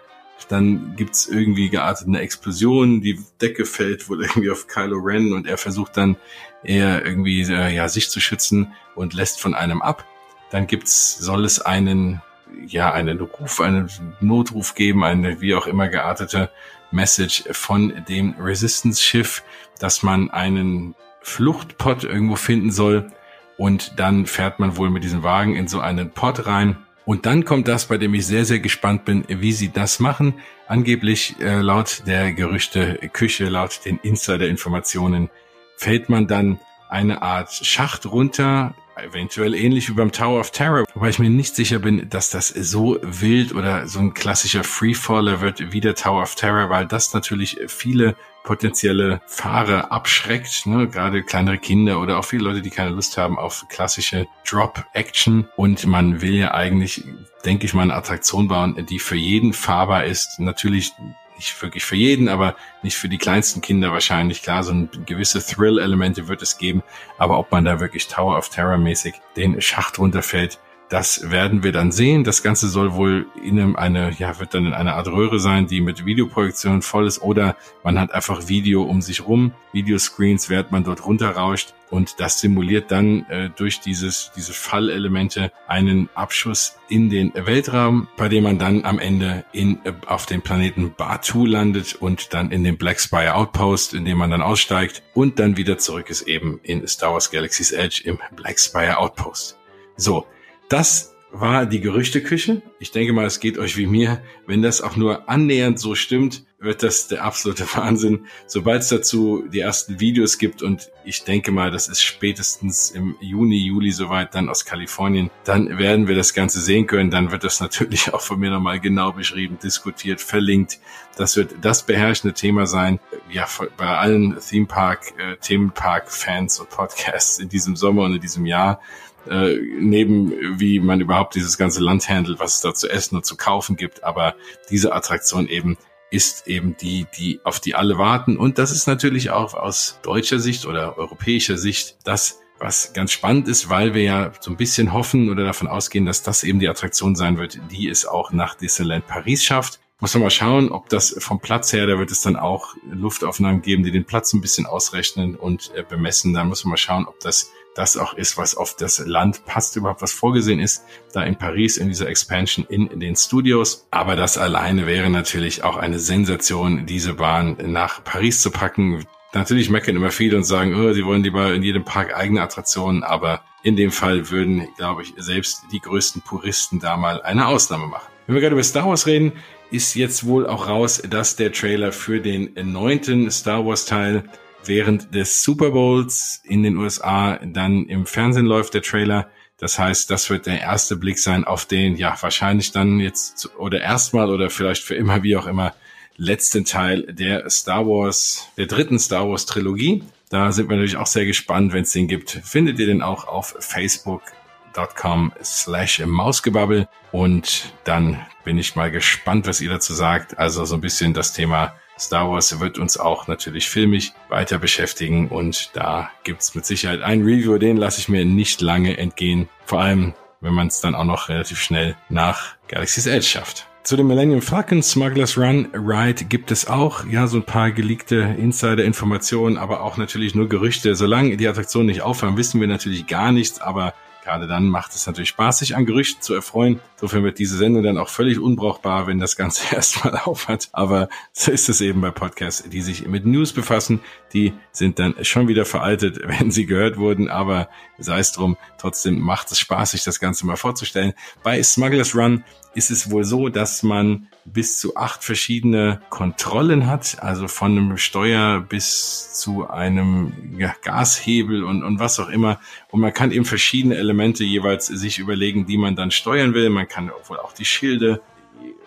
Dann 0.48 0.96
gibt's 0.96 1.28
irgendwie 1.28 1.70
geartet 1.70 2.08
eine 2.08 2.20
Explosion, 2.20 3.02
die 3.02 3.20
Decke 3.42 3.66
fällt 3.66 4.10
wohl 4.10 4.24
irgendwie 4.26 4.50
auf 4.50 4.68
Kylo 4.68 4.98
Ren 4.98 5.34
und 5.34 5.48
er 5.48 5.58
versucht 5.58 5.98
dann 5.98 6.18
eher 6.64 7.06
irgendwie 7.06 7.42
äh, 7.42 7.74
ja, 7.74 7.90
sich 7.90 8.10
zu 8.10 8.20
schützen 8.20 8.74
und 8.96 9.14
lässt 9.14 9.42
von 9.42 9.54
einem 9.54 9.82
ab. 9.82 10.06
Dann 10.52 10.68
gibt's, 10.68 11.18
soll 11.18 11.46
es 11.46 11.62
einen, 11.62 12.22
ja, 12.66 12.92
einen 12.92 13.20
Ruf, 13.20 13.62
einen 13.62 13.90
Notruf 14.20 14.74
geben, 14.74 15.04
eine 15.04 15.42
wie 15.42 15.56
auch 15.56 15.68
immer 15.68 15.88
geartete 15.88 16.50
Message 16.92 17.44
von 17.52 17.94
dem 18.10 18.36
Resistance-Schiff, 18.40 19.44
dass 19.80 20.02
man 20.04 20.32
einen 20.32 20.96
Fluchtpot 21.22 22.04
irgendwo 22.04 22.36
finden 22.36 22.72
soll 22.72 23.12
und 23.60 24.00
dann 24.00 24.26
fährt 24.26 24.60
man 24.60 24.78
wohl 24.78 24.90
mit 24.90 25.04
diesem 25.04 25.22
Wagen 25.22 25.56
in 25.56 25.68
so 25.68 25.82
einen 25.82 26.12
Pod 26.12 26.48
rein. 26.48 26.78
Und 27.10 27.26
dann 27.26 27.44
kommt 27.44 27.68
das, 27.68 27.88
bei 27.88 27.98
dem 27.98 28.14
ich 28.14 28.28
sehr, 28.28 28.46
sehr 28.46 28.60
gespannt 28.60 29.04
bin, 29.04 29.26
wie 29.28 29.52
sie 29.52 29.70
das 29.70 30.00
machen. 30.00 30.36
Angeblich 30.68 31.38
äh, 31.40 31.60
laut 31.60 32.04
der 32.06 32.34
Gerüchte 32.34 33.00
Küche, 33.12 33.50
laut 33.50 33.84
den 33.84 33.98
Insider-Informationen, 33.98 35.32
fällt 35.76 36.10
man 36.10 36.28
dann 36.28 36.60
eine 36.88 37.24
Art 37.24 37.52
Schacht 37.52 38.06
runter, 38.06 38.76
eventuell 39.04 39.54
ähnlich 39.56 39.90
wie 39.90 39.94
beim 39.94 40.12
Tower 40.12 40.40
of 40.40 40.52
Terror, 40.52 40.86
wobei 40.94 41.10
ich 41.10 41.20
mir 41.20 41.30
nicht 41.30 41.56
sicher 41.56 41.80
bin, 41.80 42.10
dass 42.10 42.30
das 42.30 42.50
so 42.50 42.98
wild 43.02 43.54
oder 43.54 43.88
so 43.88 44.00
ein 44.00 44.14
klassischer 44.14 44.64
Freefaller 44.64 45.42
wird 45.42 45.72
wie 45.72 45.82
der 45.82 45.96
Tower 45.96 46.24
of 46.24 46.36
Terror, 46.36 46.70
weil 46.70 46.86
das 46.86 47.14
natürlich 47.14 47.58
viele 47.68 48.16
potenzielle 48.44 49.22
Fahrer 49.28 49.92
abschreckt, 49.92 50.66
ne? 50.66 50.88
gerade 50.88 51.24
kleinere 51.24 51.58
Kinder 51.58 52.00
oder 52.00 52.18
auch 52.18 52.26
viele 52.26 52.46
Leute, 52.46 52.62
die 52.62 52.70
keine 52.70 52.90
Lust 52.92 53.18
haben 53.18 53.38
auf 53.38 53.66
klassische 53.70 54.28
Drop-Action. 54.50 55.48
Und 55.56 55.86
man 55.86 56.22
will 56.22 56.36
ja 56.36 56.54
eigentlich, 56.54 57.04
denke 57.46 57.66
ich 57.66 57.74
mal, 57.74 57.84
eine 57.84 57.96
Attraktion 57.96 58.48
bauen, 58.48 58.86
die 58.90 59.00
für 59.00 59.16
jeden 59.16 59.54
fahrbar 59.54 60.06
ist. 60.06 60.40
Natürlich 60.40 60.94
nicht 61.40 61.62
wirklich 61.62 61.86
für 61.86 61.96
jeden, 61.96 62.28
aber 62.28 62.56
nicht 62.84 62.98
für 62.98 63.10
die 63.10 63.18
kleinsten 63.18 63.62
Kinder 63.62 63.92
wahrscheinlich. 63.92 64.44
Klar, 64.44 64.64
so 64.64 64.74
ein 64.74 64.90
gewisse 65.06 65.44
Thrill-Elemente 65.44 66.28
wird 66.28 66.42
es 66.42 66.58
geben, 66.58 66.84
aber 67.18 67.40
ob 67.40 67.52
man 67.52 67.66
da 67.66 67.80
wirklich 67.80 68.08
Tower 68.08 68.38
of 68.38 68.50
Terror 68.50 68.78
mäßig 68.78 69.16
den 69.38 69.62
Schacht 69.62 69.98
runterfällt, 70.00 70.60
das 70.90 71.30
werden 71.30 71.64
wir 71.64 71.72
dann 71.72 71.92
sehen. 71.92 72.24
Das 72.24 72.42
Ganze 72.42 72.68
soll 72.68 72.94
wohl 72.94 73.28
in 73.44 73.60
einem, 73.60 73.76
eine, 73.76 74.12
ja, 74.18 74.40
wird 74.40 74.56
dann 74.56 74.66
in 74.66 74.74
einer 74.74 74.96
Art 74.96 75.08
Röhre 75.08 75.40
sein, 75.40 75.68
die 75.68 75.82
mit 75.82 76.06
Videoprojektion 76.06 76.82
voll 76.82 77.06
ist 77.06 77.22
oder 77.22 77.56
man 77.84 78.00
hat 78.00 78.12
einfach 78.12 78.48
Video 78.48 78.84
um 78.84 79.02
sich 79.02 79.26
rum, 79.26 79.54
Videoscreens, 79.72 80.50
während 80.50 80.72
man 80.72 80.84
dort 80.84 81.06
runterrauscht 81.06 81.76
und 81.92 82.20
das 82.20 82.40
simuliert 82.40 82.92
dann 82.92 83.26
äh, 83.30 83.50
durch 83.56 83.82
dieses, 83.82 84.32
diese 84.36 84.54
Fallelemente 84.54 85.52
einen 85.68 86.10
Abschuss 86.16 86.78
in 86.90 87.10
den 87.10 87.34
Weltraum, 87.34 88.08
bei 88.18 88.28
dem 88.28 88.44
man 88.44 88.58
dann 88.58 88.84
am 88.84 89.00
Ende 89.00 89.46
in, 89.52 89.80
äh, 89.86 89.94
auf 90.08 90.26
dem 90.26 90.42
Planeten 90.42 90.94
Batu 90.96 91.46
landet 91.46 91.96
und 91.96 92.34
dann 92.34 92.52
in 92.52 92.64
den 92.64 92.78
Black 92.78 93.00
Spire 93.00 93.36
Outpost, 93.36 93.94
in 93.94 94.06
dem 94.06 94.18
man 94.18 94.32
dann 94.32 94.42
aussteigt 94.42 95.04
und 95.14 95.40
dann 95.40 95.56
wieder 95.56 95.78
zurück 95.78 96.10
ist 96.10 96.24
eben 96.24 96.60
in 96.64 96.88
Star 96.88 97.14
Wars 97.14 97.30
Galaxy's 97.30 97.72
Edge 97.72 98.02
im 98.06 98.20
Black 98.36 98.60
Spire 98.60 98.98
Outpost. 98.98 99.58
So, 99.96 100.26
das 100.70 101.16
war 101.32 101.66
die 101.66 101.80
Gerüchteküche. 101.80 102.62
Ich 102.80 102.92
denke 102.92 103.14
mal, 103.14 103.26
es 103.26 103.40
geht 103.40 103.58
euch 103.58 103.78
wie 103.78 103.86
mir. 103.86 104.22
Wenn 104.48 104.62
das 104.62 104.82
auch 104.82 104.96
nur 104.96 105.30
annähernd 105.30 105.80
so 105.80 105.94
stimmt, 105.94 106.44
wird 106.60 106.84
das 106.84 107.08
der 107.08 107.24
absolute 107.24 107.66
Wahnsinn. 107.76 108.26
Sobald 108.48 108.82
es 108.82 108.90
dazu 108.90 109.44
die 109.48 109.60
ersten 109.60 110.00
Videos 110.00 110.38
gibt 110.38 110.62
und 110.64 110.90
ich 111.06 111.24
denke 111.24 111.52
mal, 111.52 111.72
das 111.72 111.88
ist 111.88 112.02
spätestens 112.02 112.92
im 112.92 113.16
Juni, 113.22 113.58
Juli 113.58 113.92
soweit 113.92 114.34
dann 114.36 114.50
aus 114.50 114.66
Kalifornien, 114.66 115.30
dann 115.44 115.78
werden 115.78 116.08
wir 116.08 116.16
das 116.16 116.34
Ganze 116.34 116.60
sehen 116.60 116.88
können. 116.88 117.12
Dann 117.12 117.32
wird 117.32 117.44
das 117.44 117.60
natürlich 117.60 118.14
auch 118.14 118.22
von 118.22 118.40
mir 118.40 118.50
nochmal 118.50 118.80
genau 118.80 119.12
beschrieben, 119.12 119.58
diskutiert, 119.62 120.22
verlinkt. 120.22 120.80
Das 121.16 121.36
wird 121.36 121.56
das 121.62 121.86
beherrschende 121.86 122.34
Thema 122.34 122.66
sein. 122.66 123.00
Ja, 123.30 123.48
bei 123.78 123.98
allen 123.98 124.38
Theme 124.40 124.66
Park, 124.66 125.14
äh, 125.18 125.38
Themenpark 125.38 126.12
Fans 126.12 126.60
und 126.60 126.70
Podcasts 126.70 127.40
in 127.40 127.50
diesem 127.50 127.76
Sommer 127.76 128.04
und 128.04 128.16
in 128.16 128.22
diesem 128.22 128.46
Jahr. 128.46 128.82
Äh, 129.28 129.58
neben 129.80 130.60
wie 130.60 130.80
man 130.80 131.02
überhaupt 131.02 131.36
dieses 131.36 131.58
ganze 131.58 131.82
Land 131.82 132.08
handelt, 132.10 132.40
was 132.40 132.56
es 132.56 132.62
da 132.62 132.74
zu 132.74 132.90
essen 132.90 133.16
und 133.16 133.26
zu 133.26 133.36
kaufen 133.38 133.76
gibt. 133.76 134.04
Aber 134.04 134.36
diese 134.70 134.94
Attraktion 134.94 135.48
eben 135.48 135.78
ist 136.12 136.48
eben 136.48 136.76
die, 136.78 137.06
die 137.18 137.40
auf 137.44 137.60
die 137.60 137.76
alle 137.76 137.98
warten. 137.98 138.38
Und 138.38 138.58
das 138.58 138.72
ist 138.72 138.88
natürlich 138.88 139.30
auch 139.30 139.54
aus 139.54 140.00
deutscher 140.02 140.40
Sicht 140.40 140.66
oder 140.66 140.98
europäischer 140.98 141.58
Sicht 141.58 141.98
das, 142.04 142.40
was 142.58 142.94
ganz 142.94 143.12
spannend 143.12 143.48
ist, 143.48 143.70
weil 143.70 143.94
wir 143.94 144.04
ja 144.04 144.32
so 144.40 144.52
ein 144.52 144.58
bisschen 144.58 144.92
hoffen 144.94 145.30
oder 145.30 145.46
davon 145.46 145.68
ausgehen, 145.68 146.06
dass 146.06 146.24
das 146.24 146.44
eben 146.44 146.60
die 146.60 146.68
Attraktion 146.68 147.16
sein 147.16 147.38
wird, 147.38 147.60
die 147.72 147.88
es 147.88 148.06
auch 148.06 148.32
nach 148.32 148.56
Disneyland 148.56 149.08
Paris 149.08 149.44
schafft. 149.44 149.80
Muss 150.02 150.14
man 150.14 150.24
mal 150.24 150.30
schauen, 150.30 150.72
ob 150.72 150.88
das 150.90 151.16
vom 151.20 151.42
Platz 151.42 151.74
her, 151.74 151.86
da 151.86 152.00
wird 152.00 152.12
es 152.12 152.22
dann 152.22 152.38
auch 152.38 152.76
Luftaufnahmen 152.90 153.62
geben, 153.62 153.84
die 153.84 153.92
den 153.92 154.06
Platz 154.06 154.34
ein 154.34 154.42
bisschen 154.42 154.66
ausrechnen 154.66 155.36
und 155.36 155.72
äh, 155.76 155.84
bemessen. 155.84 156.34
Da 156.34 156.44
muss 156.46 156.64
man 156.64 156.72
mal 156.72 156.78
schauen, 156.78 157.06
ob 157.06 157.20
das 157.20 157.52
das 157.76 157.98
auch 157.98 158.14
ist, 158.14 158.38
was 158.38 158.56
auf 158.56 158.76
das 158.76 159.00
Land 159.06 159.46
passt, 159.46 159.76
überhaupt 159.76 160.02
was 160.02 160.12
vorgesehen 160.12 160.60
ist, 160.60 160.84
da 161.14 161.24
in 161.24 161.38
Paris 161.38 161.78
in 161.78 161.88
dieser 161.88 162.08
Expansion 162.08 162.66
in, 162.68 163.00
den 163.00 163.16
Studios. 163.16 163.88
Aber 163.92 164.16
das 164.16 164.38
alleine 164.38 164.86
wäre 164.88 165.10
natürlich 165.10 165.64
auch 165.64 165.78
eine 165.78 166.00
Sensation, 166.00 166.86
diese 166.86 167.14
Bahn 167.14 167.58
nach 167.64 168.04
Paris 168.04 168.42
zu 168.42 168.52
packen. 168.52 169.06
Natürlich 169.34 169.70
meckern 169.70 169.96
immer 169.96 170.12
viele 170.12 170.38
und 170.38 170.44
sagen, 170.44 170.76
oh, 170.76 170.94
sie 170.94 171.06
wollen 171.06 171.24
lieber 171.24 171.54
in 171.54 171.64
jedem 171.64 171.86
Park 171.86 172.16
eigene 172.16 172.42
Attraktionen, 172.42 173.04
aber 173.04 173.42
in 173.64 173.76
dem 173.76 173.92
Fall 173.92 174.30
würden, 174.30 174.68
glaube 174.78 175.04
ich, 175.04 175.14
selbst 175.18 175.64
die 175.72 175.80
größten 175.80 176.22
Puristen 176.22 176.80
da 176.80 176.98
mal 176.98 177.22
eine 177.22 177.48
Ausnahme 177.48 177.88
machen. 177.88 178.08
Wenn 178.26 178.36
wir 178.36 178.42
gerade 178.42 178.54
über 178.54 178.64
Star 178.64 178.88
Wars 178.88 179.06
reden, 179.06 179.34
ist 179.72 179.96
jetzt 179.96 180.26
wohl 180.26 180.48
auch 180.48 180.68
raus, 180.68 181.02
dass 181.08 181.36
der 181.36 181.52
Trailer 181.52 181.92
für 181.92 182.20
den 182.20 182.54
neunten 182.56 183.30
Star 183.32 183.66
Wars 183.66 183.86
Teil 183.86 184.24
während 184.70 185.14
des 185.14 185.44
Super 185.44 185.72
Bowls 185.72 186.42
in 186.46 186.64
den 186.64 186.78
USA 186.78 187.38
dann 187.44 187.88
im 187.88 188.06
Fernsehen 188.06 188.46
läuft 188.46 188.74
der 188.74 188.84
Trailer. 188.84 189.30
Das 189.58 189.78
heißt, 189.78 190.10
das 190.10 190.30
wird 190.30 190.46
der 190.46 190.62
erste 190.62 190.96
Blick 190.96 191.20
sein 191.20 191.44
auf 191.44 191.66
den, 191.66 191.98
ja, 191.98 192.16
wahrscheinlich 192.22 192.72
dann 192.72 193.02
jetzt 193.02 193.50
oder 193.58 193.82
erstmal 193.82 194.30
oder 194.30 194.50
vielleicht 194.50 194.84
für 194.84 194.96
immer, 194.96 195.22
wie 195.24 195.36
auch 195.36 195.48
immer, 195.48 195.74
letzten 196.16 196.64
Teil 196.64 197.04
der 197.12 197.50
Star 197.50 197.86
Wars, 197.86 198.48
der 198.58 198.68
dritten 198.68 199.00
Star 199.00 199.28
Wars 199.28 199.46
Trilogie. 199.46 200.04
Da 200.30 200.52
sind 200.52 200.70
wir 200.70 200.78
natürlich 200.78 200.98
auch 200.98 201.08
sehr 201.08 201.26
gespannt, 201.26 201.74
wenn 201.74 201.84
es 201.84 201.92
den 201.92 202.08
gibt. 202.08 202.30
Findet 202.30 202.80
ihr 202.80 202.86
den 202.86 203.02
auch 203.02 203.28
auf 203.28 203.56
facebook.com 203.60 205.34
slash 205.44 206.00
Mausgebabbel. 206.06 206.88
Und 207.12 207.74
dann 207.84 208.24
bin 208.46 208.58
ich 208.60 208.76
mal 208.76 208.92
gespannt, 208.92 209.48
was 209.48 209.60
ihr 209.60 209.72
dazu 209.72 209.94
sagt. 209.94 210.38
Also 210.38 210.64
so 210.66 210.76
ein 210.76 210.82
bisschen 210.82 211.14
das 211.14 211.34
Thema 211.34 211.74
Star 212.00 212.30
Wars 212.32 212.60
wird 212.60 212.78
uns 212.78 212.98
auch 212.98 213.28
natürlich 213.28 213.70
filmisch 213.70 214.14
weiter 214.30 214.58
beschäftigen 214.58 215.28
und 215.28 215.72
da 215.74 216.10
gibt's 216.24 216.56
mit 216.56 216.66
Sicherheit 216.66 217.02
ein 217.02 217.24
Review, 217.24 217.58
den 217.58 217.78
lasse 217.78 218.00
ich 218.00 218.10
mir 218.10 218.24
nicht 218.26 218.62
lange 218.62 218.98
entgehen. 218.98 219.50
Vor 219.66 219.82
allem, 219.82 220.14
wenn 220.42 220.54
man 220.54 220.68
es 220.68 220.80
dann 220.80 220.96
auch 220.96 221.04
noch 221.04 221.30
relativ 221.30 221.60
schnell 221.60 221.96
nach 222.08 222.56
Galaxy's 222.68 223.06
Edge 223.06 223.26
schafft. 223.26 223.66
Zu 223.84 223.98
dem 223.98 224.08
Millennium 224.08 224.42
Falcon 224.42 224.84
Smugglers 224.84 225.38
Run 225.38 225.70
Ride 225.74 226.26
gibt 226.26 226.52
es 226.52 226.68
auch 226.68 227.06
ja 227.06 227.28
so 227.28 227.38
ein 227.38 227.44
paar 227.44 227.72
geleakte 227.72 228.36
Insider-Informationen, 228.38 229.58
aber 229.58 229.82
auch 229.82 229.98
natürlich 229.98 230.36
nur 230.36 230.48
Gerüchte. 230.48 230.96
Solange 230.96 231.38
die 231.38 231.48
Attraktionen 231.48 231.88
nicht 231.88 232.02
aufhören, 232.02 232.38
wissen 232.38 232.62
wir 232.62 232.68
natürlich 232.68 233.08
gar 233.08 233.32
nichts, 233.32 233.60
aber 233.60 233.94
Gerade 234.30 234.46
dann 234.46 234.70
macht 234.70 234.94
es 234.94 235.08
natürlich 235.08 235.30
Spaß, 235.30 235.58
sich 235.58 235.76
an 235.76 235.88
Gerüchten 235.88 236.22
zu 236.22 236.36
erfreuen. 236.36 236.80
Insofern 236.98 237.24
wird 237.24 237.40
diese 237.40 237.58
Sendung 237.58 237.82
dann 237.82 237.98
auch 237.98 238.10
völlig 238.10 238.38
unbrauchbar, 238.38 239.08
wenn 239.08 239.18
das 239.18 239.36
Ganze 239.36 239.64
erstmal 239.76 240.16
aufhat. 240.18 240.70
Aber 240.72 241.10
so 241.32 241.52
ist 241.52 241.68
es 241.68 241.82
eben 241.82 242.00
bei 242.00 242.12
Podcasts, 242.12 242.70
die 242.70 242.82
sich 242.84 243.08
mit 243.08 243.26
News 243.26 243.54
befassen. 243.54 244.02
Die 244.34 244.54
sind 244.72 245.00
dann 245.00 245.16
schon 245.24 245.48
wieder 245.48 245.66
veraltet, 245.66 246.20
wenn 246.24 246.52
sie 246.52 246.68
gehört 246.68 246.98
wurden. 246.98 247.28
Aber 247.28 247.70
sei 248.00 248.20
es 248.20 248.32
drum, 248.32 248.58
trotzdem 248.78 249.20
macht 249.20 249.52
es 249.52 249.60
Spaß, 249.60 249.92
sich 249.92 250.04
das 250.04 250.20
Ganze 250.20 250.46
mal 250.46 250.58
vorzustellen. 250.58 251.14
Bei 251.44 251.62
Smugglers 251.62 252.16
Run 252.16 252.44
ist 252.76 252.92
es 252.92 253.10
wohl 253.10 253.24
so, 253.24 253.50
dass 253.50 253.84
man 253.84 254.28
bis 254.46 254.80
zu 254.80 254.96
acht 254.96 255.24
verschiedene 255.24 256.02
Kontrollen 256.10 256.88
hat, 256.88 257.22
also 257.22 257.48
von 257.48 257.72
einem 257.72 257.98
Steuer 257.98 258.62
bis 258.62 259.34
zu 259.34 259.70
einem 259.70 260.56
ja, 260.58 260.76
Gashebel 260.84 261.64
und, 261.64 261.84
und 261.84 262.00
was 262.00 262.20
auch 262.20 262.30
immer. 262.30 262.60
Und 262.90 263.02
man 263.02 263.14
kann 263.14 263.32
eben 263.32 263.46
verschiedene 263.46 263.96
Elemente 263.96 264.44
jeweils 264.44 264.88
sich 264.88 265.20
überlegen, 265.20 265.66
die 265.66 265.78
man 265.78 265.96
dann 265.96 266.12
steuern 266.12 266.54
will. 266.54 266.70
Man 266.70 266.88
kann 266.88 267.12
wohl 267.28 267.40
auch 267.40 267.54
die 267.54 267.66
Schilde 267.66 268.22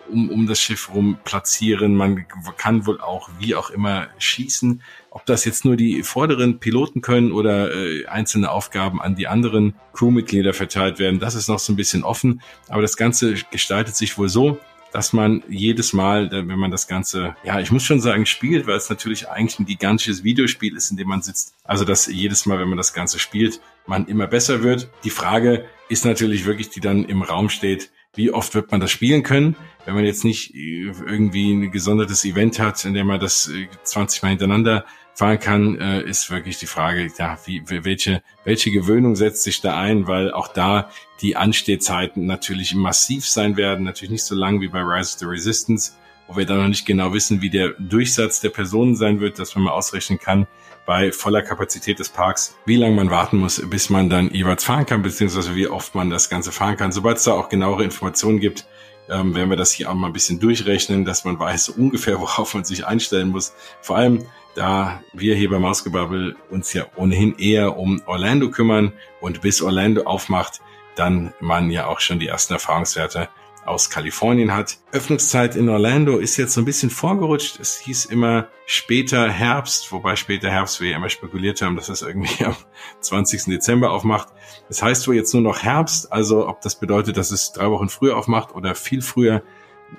um, 0.09 0.29
um 0.29 0.47
das 0.47 0.59
Schiff 0.59 0.93
rum 0.93 1.17
platzieren. 1.23 1.95
Man 1.95 2.25
kann 2.57 2.85
wohl 2.85 3.01
auch 3.01 3.29
wie 3.39 3.55
auch 3.55 3.69
immer 3.69 4.07
schießen. 4.17 4.81
Ob 5.15 5.27
das 5.27 5.45
jetzt 5.45 5.63
nur 5.63 5.75
die 5.75 6.01
vorderen 6.01 6.57
Piloten 6.57 7.01
können 7.01 7.31
oder 7.31 7.71
äh, 7.71 8.07
einzelne 8.07 8.49
Aufgaben 8.49 8.99
an 8.99 9.15
die 9.15 9.27
anderen 9.27 9.75
Crewmitglieder 9.93 10.55
verteilt 10.55 10.97
werden, 10.97 11.19
das 11.19 11.35
ist 11.35 11.47
noch 11.47 11.59
so 11.59 11.71
ein 11.71 11.75
bisschen 11.75 12.03
offen. 12.03 12.41
Aber 12.67 12.81
das 12.81 12.97
Ganze 12.97 13.35
gestaltet 13.51 13.95
sich 13.95 14.17
wohl 14.17 14.27
so, 14.27 14.57
dass 14.91 15.13
man 15.13 15.43
jedes 15.47 15.93
Mal, 15.93 16.31
wenn 16.31 16.57
man 16.57 16.71
das 16.71 16.87
Ganze, 16.87 17.35
ja, 17.43 17.59
ich 17.59 17.71
muss 17.71 17.83
schon 17.83 18.01
sagen, 18.01 18.25
spielt, 18.25 18.65
weil 18.65 18.75
es 18.75 18.89
natürlich 18.89 19.29
eigentlich 19.29 19.59
ein 19.59 19.67
gigantisches 19.67 20.23
Videospiel 20.23 20.75
ist, 20.75 20.89
in 20.89 20.97
dem 20.97 21.09
man 21.09 21.21
sitzt. 21.21 21.53
Also, 21.63 21.85
dass 21.85 22.07
jedes 22.07 22.47
Mal, 22.47 22.57
wenn 22.57 22.69
man 22.69 22.77
das 22.77 22.93
Ganze 22.93 23.19
spielt, 23.19 23.61
man 23.85 24.07
immer 24.07 24.25
besser 24.25 24.63
wird. 24.63 24.89
Die 25.03 25.11
Frage 25.11 25.65
ist 25.89 26.05
natürlich 26.05 26.45
wirklich, 26.45 26.69
die 26.69 26.79
dann 26.79 27.05
im 27.05 27.21
Raum 27.21 27.49
steht, 27.49 27.91
wie 28.15 28.31
oft 28.31 28.55
wird 28.55 28.71
man 28.71 28.79
das 28.79 28.89
spielen 28.89 29.21
können, 29.21 29.55
wenn 29.85 29.93
man 29.93 30.05
jetzt 30.05 30.23
nicht 30.23 30.55
irgendwie 30.55 31.53
ein 31.53 31.71
gesondertes 31.71 32.25
Event 32.25 32.59
hat, 32.59 32.83
in 32.85 32.95
dem 32.95 33.07
man 33.07 33.19
das 33.19 33.51
20 33.83 34.23
Mal 34.23 34.29
hintereinander 34.29 34.85
fahren 35.13 35.39
kann, 35.39 35.79
äh, 35.79 36.01
ist 36.01 36.31
wirklich 36.31 36.57
die 36.57 36.65
Frage, 36.65 37.07
ja, 37.17 37.37
wie, 37.45 37.63
welche, 37.67 38.21
welche 38.43 38.71
Gewöhnung 38.71 39.15
setzt 39.15 39.43
sich 39.43 39.61
da 39.61 39.79
ein, 39.79 40.07
weil 40.07 40.31
auch 40.31 40.47
da 40.47 40.89
die 41.21 41.35
Anstehzeiten 41.35 42.25
natürlich 42.25 42.73
massiv 42.75 43.27
sein 43.27 43.55
werden, 43.55 43.85
natürlich 43.85 44.11
nicht 44.11 44.25
so 44.25 44.35
lang 44.35 44.61
wie 44.61 44.67
bei 44.67 44.81
Rise 44.81 45.13
of 45.13 45.19
the 45.19 45.25
Resistance, 45.25 45.93
wo 46.27 46.35
wir 46.35 46.45
dann 46.45 46.57
noch 46.57 46.67
nicht 46.67 46.85
genau 46.85 47.13
wissen, 47.13 47.41
wie 47.41 47.49
der 47.49 47.69
Durchsatz 47.79 48.41
der 48.41 48.49
Personen 48.49 48.95
sein 48.95 49.19
wird, 49.19 49.39
dass 49.39 49.55
man 49.55 49.65
mal 49.65 49.71
ausrechnen 49.71 50.19
kann, 50.19 50.47
bei 50.85 51.11
voller 51.11 51.41
Kapazität 51.41 51.99
des 51.99 52.09
Parks, 52.09 52.57
wie 52.65 52.75
lange 52.75 52.95
man 52.95 53.09
warten 53.09 53.37
muss, 53.37 53.61
bis 53.69 53.89
man 53.89 54.09
dann 54.09 54.31
jeweils 54.31 54.63
fahren 54.63 54.85
kann, 54.85 55.01
beziehungsweise 55.01 55.55
wie 55.55 55.67
oft 55.67 55.95
man 55.95 56.09
das 56.09 56.29
Ganze 56.29 56.51
fahren 56.51 56.75
kann. 56.75 56.91
Sobald 56.91 57.17
es 57.17 57.23
da 57.23 57.33
auch 57.33 57.49
genauere 57.49 57.83
Informationen 57.83 58.39
gibt, 58.39 58.65
ähm, 59.09 59.35
werden 59.35 59.49
wir 59.49 59.57
das 59.57 59.71
hier 59.71 59.89
auch 59.89 59.93
mal 59.93 60.07
ein 60.07 60.13
bisschen 60.13 60.39
durchrechnen, 60.39 61.05
dass 61.05 61.25
man 61.25 61.39
weiß 61.39 61.69
ungefähr, 61.69 62.19
worauf 62.19 62.53
man 62.53 62.63
sich 62.63 62.85
einstellen 62.85 63.29
muss. 63.29 63.53
Vor 63.81 63.97
allem, 63.97 64.25
da 64.55 65.01
wir 65.13 65.35
hier 65.35 65.49
bei 65.49 65.59
Mausgebabbel 65.59 66.35
uns 66.49 66.73
ja 66.73 66.85
ohnehin 66.95 67.37
eher 67.37 67.77
um 67.77 68.01
Orlando 68.05 68.49
kümmern 68.49 68.93
und 69.19 69.41
bis 69.41 69.61
Orlando 69.61 70.03
aufmacht, 70.03 70.61
dann 70.95 71.33
man 71.39 71.71
ja 71.71 71.87
auch 71.87 71.99
schon 71.99 72.19
die 72.19 72.27
ersten 72.27 72.53
Erfahrungswerte 72.53 73.29
aus 73.65 73.89
Kalifornien 73.89 74.53
hat. 74.53 74.77
Öffnungszeit 74.91 75.55
in 75.55 75.69
Orlando 75.69 76.17
ist 76.17 76.37
jetzt 76.37 76.53
so 76.53 76.61
ein 76.61 76.65
bisschen 76.65 76.89
vorgerutscht. 76.89 77.59
Es 77.59 77.79
hieß 77.79 78.05
immer 78.05 78.47
später 78.65 79.29
Herbst, 79.29 79.91
wobei 79.91 80.15
später 80.15 80.49
Herbst 80.49 80.81
wir 80.81 80.89
ja 80.89 80.97
immer 80.97 81.09
spekuliert 81.09 81.61
haben, 81.61 81.75
dass 81.75 81.89
es 81.89 82.01
irgendwie 82.01 82.45
am 82.45 82.55
20. 82.99 83.45
Dezember 83.45 83.91
aufmacht. 83.91 84.29
Das 84.67 84.81
heißt 84.81 85.07
wohl 85.07 85.15
jetzt 85.15 85.33
nur 85.33 85.43
noch 85.43 85.63
Herbst, 85.63 86.11
also 86.11 86.47
ob 86.47 86.61
das 86.61 86.79
bedeutet, 86.79 87.17
dass 87.17 87.31
es 87.31 87.51
drei 87.51 87.69
Wochen 87.69 87.89
früher 87.89 88.17
aufmacht 88.17 88.53
oder 88.53 88.75
viel 88.75 89.01
früher, 89.01 89.43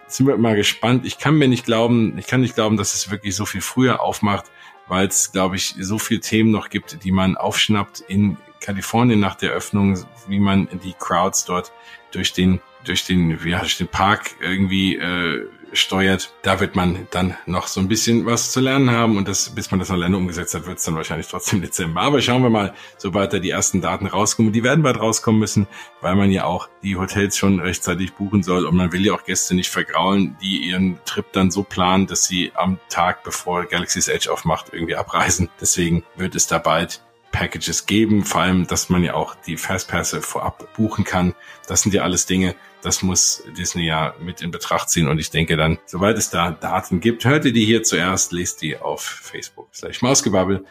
sind 0.07 0.27
wir 0.27 0.37
mal 0.37 0.57
gespannt. 0.57 1.07
Ich 1.07 1.19
kann 1.19 1.37
mir 1.37 1.49
nicht 1.49 1.65
glauben, 1.65 2.19
ich 2.19 2.27
kann 2.27 2.41
nicht 2.41 2.55
glauben, 2.55 2.77
dass 2.77 2.95
es 2.95 3.11
wirklich 3.11 3.37
so 3.37 3.47
viel 3.47 3.61
früher 3.61 4.01
aufmacht, 4.01 4.47
weil 4.89 5.07
es, 5.07 5.33
glaube 5.33 5.57
ich, 5.57 5.75
so 5.79 5.99
viele 5.99 6.21
Themen 6.21 6.51
noch 6.51 6.69
gibt, 6.69 7.05
die 7.05 7.13
man 7.13 7.37
aufschnappt 7.37 8.01
in 8.09 8.37
Kalifornien 8.61 9.21
nach 9.21 9.35
der 9.35 9.53
Öffnung, 9.53 9.99
wie 10.27 10.41
man 10.41 10.69
die 10.83 10.95
Crowds 10.99 11.45
dort 11.45 11.73
durch 12.13 12.33
den 12.33 12.61
durch 12.85 13.05
den, 13.05 13.39
ja, 13.45 13.61
durch 13.61 13.79
den 13.79 13.89
Park 13.89 14.37
irgendwie 14.41 14.97
äh, 14.97 15.47
steuert. 15.73 16.33
Da 16.43 16.61
wird 16.61 16.77
man 16.77 17.07
dann 17.11 17.37
noch 17.47 17.67
so 17.67 17.81
ein 17.81 17.89
bisschen 17.89 18.27
was 18.27 18.53
zu 18.53 18.61
lernen 18.61 18.91
haben 18.91 19.17
und 19.17 19.29
das, 19.29 19.51
bis 19.51 19.71
man 19.71 19.81
das 19.81 19.89
Länder 19.91 20.19
umgesetzt 20.19 20.55
hat, 20.55 20.67
wird 20.67 20.79
es 20.79 20.85
dann 20.85 20.97
wahrscheinlich 20.97 21.29
trotzdem 21.29 21.61
Dezember. 21.63 22.01
Aber 22.01 22.21
schauen 22.21 22.43
wir 22.43 22.51
mal, 22.51 22.75
sobald 22.97 23.33
da 23.33 23.39
die 23.39 23.51
ersten 23.51 23.81
Daten 23.81 24.07
rauskommen. 24.07 24.53
Die 24.53 24.65
werden 24.65 24.83
bald 24.83 24.99
rauskommen 24.99 25.41
müssen, 25.41 25.67
weil 26.01 26.15
man 26.15 26.31
ja 26.31 26.45
auch 26.45 26.69
die 26.83 26.97
Hotels 26.97 27.37
schon 27.37 27.61
rechtzeitig 27.61 28.15
buchen 28.15 28.43
soll 28.43 28.67
und 28.67 28.77
man 28.77 28.93
will 28.93 29.05
ja 29.05 29.15
auch 29.15 29.25
Gäste 29.25 29.55
nicht 29.55 29.71
vergraulen, 29.71 30.37
die 30.41 30.69
ihren 30.69 30.99
Trip 31.05 31.27
dann 31.33 31.51
so 31.51 31.63
planen, 31.63 32.07
dass 32.07 32.25
sie 32.25 32.53
am 32.55 32.79
Tag, 32.89 33.25
bevor 33.25 33.65
Galaxy's 33.65 34.09
Edge 34.09 34.33
aufmacht, 34.33 34.67
irgendwie 34.73 34.97
abreisen. 34.97 35.49
Deswegen 35.61 36.05
wird 36.17 36.35
es 36.35 36.47
da 36.47 36.59
bald 36.59 37.03
Packages 37.35 37.87
geben, 37.87 38.25
vor 38.25 38.43
allem, 38.43 38.67
dass 38.69 38.89
man 38.91 39.03
ja 39.03 39.15
auch 39.15 39.35
die 39.35 39.57
Fastpässe 39.57 40.23
vorab 40.23 40.73
buchen 40.77 41.05
kann. 41.05 41.35
Das 41.67 41.83
sind 41.83 41.93
ja 41.93 42.03
alles 42.03 42.27
Dinge, 42.27 42.55
das 42.81 43.03
muss 43.03 43.43
Disney 43.59 43.87
ja 43.87 44.15
mit 44.23 44.41
in 44.41 44.53
Betracht 44.53 44.89
ziehen 44.89 45.09
und 45.09 45.19
ich 45.19 45.31
denke 45.31 45.57
dann, 45.57 45.79
sobald 45.85 46.17
es 46.17 46.31
da 46.31 46.53
Daten 46.53 47.01
gibt, 47.01 47.25
hört 47.25 47.45
ihr 47.45 47.53
die 47.53 47.65
hier 47.65 47.83
zuerst, 47.83 48.31
lest 48.31 48.63
die 48.63 48.79
auf 48.79 49.03
Facebook 49.03 49.75
slash 49.75 50.01
Mausgebabbel 50.01 50.65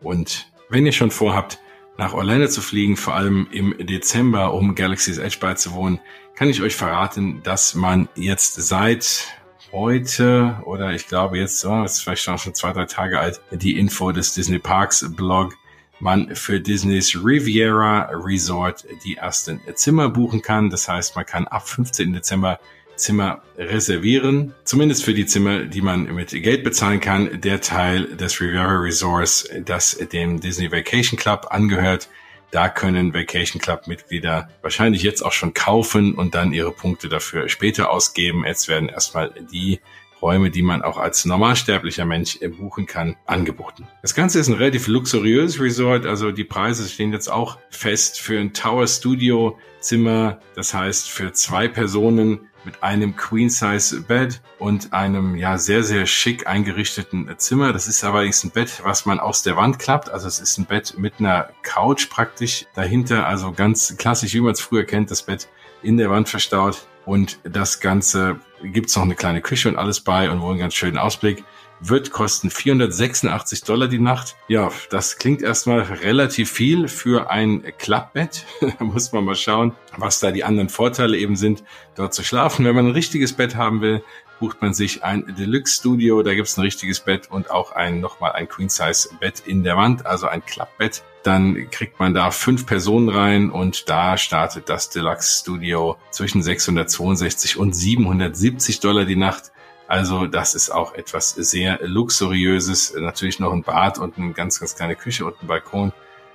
und 0.00 0.50
wenn 0.70 0.86
ihr 0.86 0.92
schon 0.92 1.10
vorhabt, 1.10 1.60
nach 1.98 2.14
Orlando 2.14 2.48
zu 2.48 2.62
fliegen, 2.62 2.96
vor 2.96 3.14
allem 3.14 3.46
im 3.52 3.74
Dezember, 3.78 4.54
um 4.54 4.74
Galaxy's 4.74 5.18
Edge 5.18 5.38
beizuwohnen, 5.38 6.00
kann 6.34 6.48
ich 6.48 6.62
euch 6.62 6.76
verraten, 6.76 7.42
dass 7.42 7.74
man 7.74 8.08
jetzt 8.14 8.54
seit 8.54 9.26
heute 9.70 10.62
oder 10.64 10.92
ich 10.92 11.08
glaube 11.08 11.38
jetzt, 11.38 11.64
oh, 11.66 11.84
ist 11.84 12.00
vielleicht 12.00 12.22
schon 12.22 12.38
zwei, 12.54 12.72
drei 12.72 12.86
Tage 12.86 13.20
alt, 13.20 13.40
die 13.50 13.78
Info 13.78 14.12
des 14.12 14.34
Disney 14.34 14.58
Parks 14.58 15.04
Blog, 15.14 15.54
man 16.00 16.34
für 16.34 16.60
Disneys 16.60 17.14
Riviera 17.14 18.10
Resort 18.12 18.84
die 19.04 19.16
ersten 19.16 19.60
Zimmer 19.74 20.08
buchen 20.08 20.42
kann. 20.42 20.70
Das 20.70 20.88
heißt, 20.88 21.16
man 21.16 21.26
kann 21.26 21.46
ab 21.46 21.68
15. 21.68 22.12
Dezember 22.12 22.58
Zimmer 22.96 23.42
reservieren, 23.58 24.54
zumindest 24.64 25.04
für 25.04 25.14
die 25.14 25.26
Zimmer, 25.26 25.64
die 25.64 25.82
man 25.82 26.14
mit 26.14 26.30
Geld 26.30 26.64
bezahlen 26.64 27.00
kann. 27.00 27.40
Der 27.40 27.60
Teil 27.60 28.16
des 28.16 28.40
Riviera 28.40 28.78
Resorts, 28.78 29.48
das 29.64 29.98
dem 30.12 30.40
Disney 30.40 30.72
Vacation 30.72 31.18
Club 31.18 31.48
angehört, 31.50 32.08
da 32.50 32.68
können 32.68 33.12
Vacation 33.12 33.60
Club 33.60 33.86
Mitglieder 33.86 34.48
wahrscheinlich 34.62 35.02
jetzt 35.02 35.22
auch 35.22 35.32
schon 35.32 35.52
kaufen 35.52 36.14
und 36.14 36.34
dann 36.34 36.52
ihre 36.52 36.72
Punkte 36.72 37.08
dafür 37.08 37.48
später 37.48 37.90
ausgeben. 37.90 38.44
Jetzt 38.46 38.68
werden 38.68 38.88
erstmal 38.88 39.32
die 39.52 39.80
Räume, 40.26 40.50
die 40.50 40.62
man 40.62 40.82
auch 40.82 40.98
als 40.98 41.24
normalsterblicher 41.24 42.04
Mensch 42.04 42.40
buchen 42.58 42.86
kann, 42.86 43.14
angeboten. 43.26 43.86
Das 44.02 44.16
Ganze 44.16 44.40
ist 44.40 44.48
ein 44.48 44.54
relativ 44.54 44.88
luxuriöses 44.88 45.60
Resort, 45.60 46.04
also 46.04 46.32
die 46.32 46.42
Preise 46.42 46.88
stehen 46.88 47.12
jetzt 47.12 47.28
auch 47.28 47.58
fest 47.70 48.20
für 48.20 48.40
ein 48.40 48.52
Tower 48.52 48.88
Studio 48.88 49.56
Zimmer, 49.78 50.40
das 50.56 50.74
heißt 50.74 51.08
für 51.08 51.32
zwei 51.32 51.68
Personen 51.68 52.40
mit 52.64 52.82
einem 52.82 53.14
Queen-Size 53.14 54.00
Bed 54.00 54.42
und 54.58 54.92
einem 54.92 55.36
ja 55.36 55.58
sehr, 55.58 55.84
sehr 55.84 56.06
schick 56.06 56.48
eingerichteten 56.48 57.32
Zimmer. 57.38 57.72
Das 57.72 57.86
ist 57.86 58.02
allerdings 58.02 58.42
ein 58.42 58.50
Bett, 58.50 58.80
was 58.82 59.06
man 59.06 59.20
aus 59.20 59.44
der 59.44 59.56
Wand 59.56 59.78
klappt. 59.78 60.10
Also 60.10 60.26
es 60.26 60.40
ist 60.40 60.58
ein 60.58 60.64
Bett 60.64 60.94
mit 60.98 61.20
einer 61.20 61.50
Couch 61.62 62.10
praktisch 62.10 62.66
dahinter. 62.74 63.28
Also 63.28 63.52
ganz 63.52 63.96
klassisch, 63.96 64.34
wie 64.34 64.40
man 64.40 64.54
es 64.54 64.60
früher 64.60 64.82
kennt, 64.82 65.12
das 65.12 65.22
Bett 65.22 65.48
in 65.82 65.96
der 65.96 66.10
Wand 66.10 66.28
verstaut. 66.28 66.88
Und 67.04 67.38
das 67.44 67.78
Ganze 67.78 68.40
gibt's 68.62 68.96
noch 68.96 69.04
eine 69.04 69.14
kleine 69.14 69.40
Küche 69.40 69.68
und 69.68 69.76
alles 69.76 70.00
bei 70.00 70.30
und 70.30 70.40
wohl 70.40 70.50
einen 70.50 70.60
ganz 70.60 70.74
schönen 70.74 70.98
Ausblick 70.98 71.44
wird 71.80 72.10
kosten 72.10 72.50
486 72.50 73.62
Dollar 73.62 73.88
die 73.88 73.98
Nacht. 73.98 74.36
Ja, 74.48 74.70
das 74.90 75.18
klingt 75.18 75.42
erstmal 75.42 75.80
relativ 75.80 76.50
viel 76.50 76.88
für 76.88 77.30
ein 77.30 77.62
Klappbett. 77.78 78.46
da 78.78 78.84
muss 78.84 79.12
man 79.12 79.24
mal 79.24 79.34
schauen, 79.34 79.72
was 79.96 80.20
da 80.20 80.30
die 80.30 80.44
anderen 80.44 80.68
Vorteile 80.68 81.16
eben 81.16 81.36
sind, 81.36 81.64
dort 81.94 82.14
zu 82.14 82.24
schlafen. 82.24 82.64
Wenn 82.64 82.74
man 82.74 82.86
ein 82.86 82.92
richtiges 82.92 83.32
Bett 83.32 83.56
haben 83.56 83.80
will, 83.80 84.02
bucht 84.40 84.60
man 84.60 84.74
sich 84.74 85.02
ein 85.02 85.34
Deluxe 85.38 85.76
Studio. 85.76 86.22
Da 86.22 86.34
gibt's 86.34 86.56
ein 86.56 86.62
richtiges 86.62 87.00
Bett 87.00 87.30
und 87.30 87.50
auch 87.50 87.72
ein 87.72 88.00
nochmal 88.00 88.32
ein 88.32 88.48
Queen 88.48 88.68
Size 88.68 89.08
Bett 89.20 89.42
in 89.46 89.62
der 89.62 89.76
Wand, 89.76 90.06
also 90.06 90.26
ein 90.28 90.44
Klappbett. 90.44 91.02
Dann 91.26 91.70
kriegt 91.72 91.98
man 91.98 92.14
da 92.14 92.30
fünf 92.30 92.66
Personen 92.66 93.08
rein 93.08 93.50
und 93.50 93.88
da 93.88 94.16
startet 94.16 94.68
das 94.68 94.90
Deluxe 94.90 95.40
Studio 95.40 95.96
zwischen 96.12 96.40
662 96.40 97.56
und 97.56 97.74
770 97.74 98.78
Dollar 98.78 99.06
die 99.06 99.16
Nacht. 99.16 99.50
Also 99.88 100.28
das 100.28 100.54
ist 100.54 100.70
auch 100.70 100.94
etwas 100.94 101.30
sehr 101.30 101.80
luxuriöses. 101.82 102.94
Natürlich 102.96 103.40
noch 103.40 103.52
ein 103.52 103.64
Bad 103.64 103.98
und 103.98 104.16
eine 104.16 104.34
ganz, 104.34 104.60
ganz 104.60 104.76
kleine 104.76 104.94
Küche 104.94 105.24
und 105.24 105.34
ein 105.42 105.48
Balkon. 105.48 105.92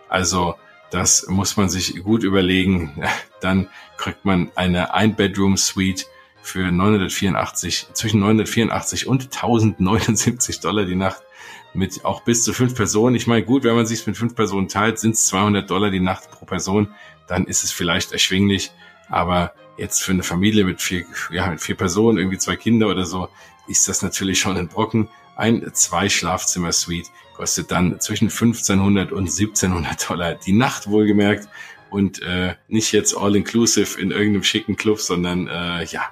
Also 0.10 0.55
das 0.89 1.25
muss 1.29 1.55
man 1.55 1.69
sich 1.69 2.03
gut 2.03 2.24
überlegen. 2.24 3.01
Dann 3.39 3.69
kriegt 3.95 4.25
man 4.25 4.51
eine 4.55 4.93
Ein-Bedroom-Suite 4.93 6.05
für 6.41 6.69
984, 6.69 7.88
zwischen 7.93 8.19
984 8.19 9.07
und 9.07 9.24
1079 9.33 10.60
Dollar 10.60 10.83
die 10.83 10.95
Nacht 10.95 11.24
mit 11.73 12.05
auch 12.05 12.21
bis 12.21 12.43
zu 12.43 12.53
fünf 12.53 12.75
Personen. 12.75 13.15
Ich 13.15 13.27
meine, 13.27 13.43
gut, 13.43 13.63
wenn 13.63 13.75
man 13.75 13.85
sich 13.85 14.05
mit 14.05 14.17
fünf 14.17 14.35
Personen 14.35 14.67
teilt, 14.67 14.99
sind 14.99 15.15
es 15.15 15.27
200 15.27 15.69
Dollar 15.69 15.89
die 15.89 15.99
Nacht 15.99 16.31
pro 16.31 16.45
Person. 16.45 16.89
Dann 17.27 17.45
ist 17.45 17.63
es 17.63 17.71
vielleicht 17.71 18.11
erschwinglich. 18.11 18.71
Aber 19.09 19.53
Jetzt 19.81 20.03
für 20.03 20.11
eine 20.11 20.21
Familie 20.21 20.63
mit 20.63 20.79
vier, 20.79 21.05
ja, 21.31 21.47
mit 21.47 21.59
vier 21.59 21.75
Personen, 21.75 22.19
irgendwie 22.19 22.37
zwei 22.37 22.55
Kinder 22.55 22.88
oder 22.88 23.03
so, 23.03 23.29
ist 23.67 23.88
das 23.88 24.03
natürlich 24.03 24.39
schon 24.39 24.55
ein 24.55 24.67
Brocken. 24.67 25.07
Ein 25.36 25.71
Zwei-Schlafzimmer-Suite 25.73 27.10
kostet 27.36 27.71
dann 27.71 27.99
zwischen 27.99 28.25
1500 28.25 29.12
und 29.12 29.23
1700 29.23 30.07
Dollar 30.07 30.36
die 30.36 30.53
Nacht 30.53 30.88
wohlgemerkt 30.88 31.47
und 31.89 32.21
äh, 32.21 32.53
nicht 32.67 32.91
jetzt 32.91 33.17
all-inclusive 33.17 33.99
in 33.99 34.12
irgendeinem 34.12 34.43
schicken 34.43 34.75
Club, 34.75 34.99
sondern 34.99 35.47
äh, 35.47 35.84
ja. 35.86 36.03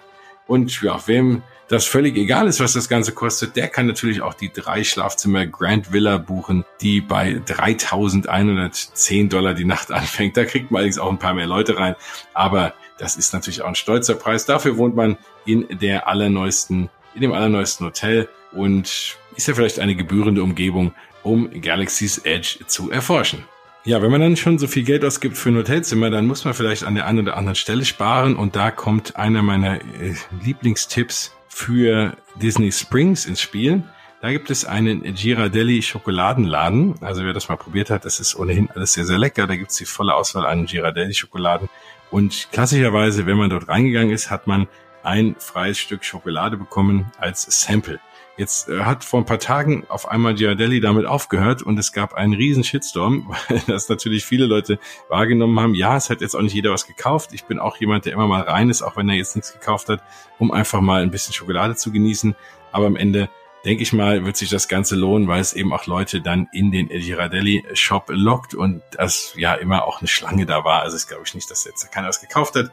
Und 0.48 0.82
ja, 0.82 1.00
wem 1.06 1.44
das 1.70 1.86
völlig 1.86 2.18
egal 2.18 2.48
ist, 2.48 2.60
was 2.60 2.74
das 2.74 2.90
Ganze 2.90 3.12
kostet, 3.14 3.56
der 3.56 3.68
kann 3.68 3.86
natürlich 3.86 4.22
auch 4.22 4.34
die 4.34 4.52
drei 4.52 4.84
Schlafzimmer 4.84 5.46
Grand 5.46 5.94
Villa 5.94 6.18
buchen, 6.18 6.66
die 6.82 7.00
bei 7.00 7.40
3110 7.46 9.30
Dollar 9.30 9.54
die 9.54 9.66
Nacht 9.66 9.92
anfängt. 9.92 10.36
Da 10.36 10.46
kriegt 10.46 10.72
man 10.72 10.80
allerdings 10.80 10.98
auch 10.98 11.12
ein 11.12 11.20
paar 11.20 11.36
mehr 11.36 11.46
Leute 11.46 11.78
rein. 11.78 11.96
Aber 12.34 12.74
das 12.98 13.16
ist 13.18 13.34
natürlich 13.34 13.62
auch 13.62 13.68
ein 13.68 13.76
stolzer 13.76 14.16
Preis. 14.16 14.48
Dafür 14.48 14.78
wohnt 14.78 14.96
man 14.96 15.18
in 15.46 15.68
der 15.80 16.08
allerneuesten, 16.08 16.90
in 17.14 17.22
dem 17.22 17.34
allerneuesten 17.34 17.86
Hotel 17.86 18.28
und 18.52 19.18
ist 19.36 19.48
ja 19.48 19.54
vielleicht 19.54 19.80
eine 19.80 19.96
gebührende 19.96 20.42
Umgebung, 20.42 20.94
um 21.22 21.50
Galaxy's 21.62 22.18
Edge 22.18 22.60
zu 22.66 22.90
erforschen. 22.90 23.46
Ja, 23.86 24.02
wenn 24.02 24.12
man 24.12 24.22
dann 24.22 24.36
schon 24.36 24.58
so 24.58 24.68
viel 24.68 24.84
Geld 24.84 25.06
ausgibt 25.06 25.38
für 25.38 25.50
ein 25.50 25.56
Hotelzimmer, 25.56 26.10
dann 26.10 26.26
muss 26.26 26.46
man 26.46 26.54
vielleicht 26.56 26.84
an 26.84 26.96
der 26.96 27.06
einen 27.06 27.20
oder 27.20 27.38
anderen 27.38 27.56
Stelle 27.56 27.86
sparen 27.86 28.36
und 28.36 28.56
da 28.56 28.72
kommt 28.72 29.16
einer 29.16 29.42
meiner 29.42 29.76
äh, 29.76 30.16
Lieblingstipps 30.44 31.32
für 31.50 32.16
Disney 32.36 32.72
Springs 32.72 33.26
ins 33.26 33.42
Spiel. 33.42 33.84
Da 34.22 34.32
gibt 34.32 34.50
es 34.50 34.66
einen 34.66 35.02
Girardelli 35.14 35.82
Schokoladenladen. 35.82 36.96
Also 37.02 37.24
wer 37.24 37.34
das 37.34 37.50
mal 37.50 37.58
probiert 37.58 37.90
hat, 37.90 38.06
das 38.06 38.20
ist 38.20 38.36
ohnehin 38.36 38.70
alles 38.72 38.94
sehr, 38.94 39.06
sehr 39.06 39.18
lecker. 39.18 39.48
Da 39.48 39.56
gibt 39.56 39.72
es 39.72 39.78
die 39.78 39.86
volle 39.86 40.14
Auswahl 40.14 40.46
an 40.46 40.66
Girardelli 40.66 41.14
Schokoladen. 41.14 41.70
Und 42.12 42.50
klassischerweise, 42.52 43.26
wenn 43.26 43.38
man 43.38 43.50
dort 43.50 43.68
reingegangen 43.68 44.12
ist, 44.12 44.30
hat 44.30 44.48
man 44.48 44.68
ein 45.04 45.36
freies 45.40 45.78
Stück 45.78 46.04
Schokolade 46.04 46.58
bekommen 46.58 47.12
als 47.18 47.44
Sample. 47.44 48.00
Jetzt 48.40 48.70
äh, 48.70 48.86
hat 48.86 49.04
vor 49.04 49.20
ein 49.20 49.26
paar 49.26 49.40
Tagen 49.40 49.84
auf 49.90 50.08
einmal 50.08 50.34
Giardelli 50.34 50.80
damit 50.80 51.06
aufgehört 51.06 51.62
und 51.62 51.78
es 51.78 51.92
gab 51.92 52.14
einen 52.14 52.34
riesen 52.34 52.64
Shitstorm, 52.64 53.36
weil 53.50 53.62
das 53.68 53.90
natürlich 53.90 54.26
viele 54.26 54.46
Leute 54.46 54.80
wahrgenommen 55.10 55.60
haben. 55.60 55.76
Ja, 55.76 55.98
es 55.98 56.10
hat 56.10 56.22
jetzt 56.22 56.36
auch 56.36 56.42
nicht 56.42 56.54
jeder 56.54 56.72
was 56.72 56.88
gekauft. 56.88 57.32
Ich 57.34 57.44
bin 57.44 57.60
auch 57.60 57.76
jemand, 57.82 58.06
der 58.06 58.14
immer 58.14 58.28
mal 58.28 58.44
rein 58.44 58.70
ist, 58.70 58.82
auch 58.82 58.96
wenn 58.96 59.10
er 59.10 59.16
jetzt 59.16 59.36
nichts 59.36 59.52
gekauft 59.52 59.90
hat, 59.90 60.02
um 60.38 60.54
einfach 60.54 60.80
mal 60.80 61.02
ein 61.02 61.12
bisschen 61.12 61.34
Schokolade 61.34 61.76
zu 61.76 61.92
genießen. 61.92 62.34
Aber 62.72 62.86
am 62.86 62.96
Ende 62.96 63.28
denke 63.66 63.84
ich 63.84 63.92
mal, 63.92 64.24
wird 64.24 64.38
sich 64.38 64.50
das 64.50 64.70
Ganze 64.70 64.96
lohnen, 64.96 65.28
weil 65.28 65.42
es 65.42 65.52
eben 65.52 65.74
auch 65.74 65.86
Leute 65.86 66.22
dann 66.22 66.48
in 66.54 66.72
den 66.72 66.88
Girardelli 66.88 67.66
Shop 67.74 68.06
lockt 68.08 68.56
und 68.56 68.82
das 68.92 69.34
ja 69.36 69.54
immer 69.54 69.84
auch 69.84 70.00
eine 70.00 70.08
Schlange 70.08 70.46
da 70.46 70.64
war. 70.64 70.82
Also 70.82 70.96
ich 70.96 71.08
glaube 71.08 71.24
ich 71.26 71.36
nicht, 71.36 71.52
dass 71.52 71.66
jetzt 71.66 71.92
keiner 71.92 72.08
was 72.08 72.22
gekauft 72.22 72.56
hat. 72.56 72.72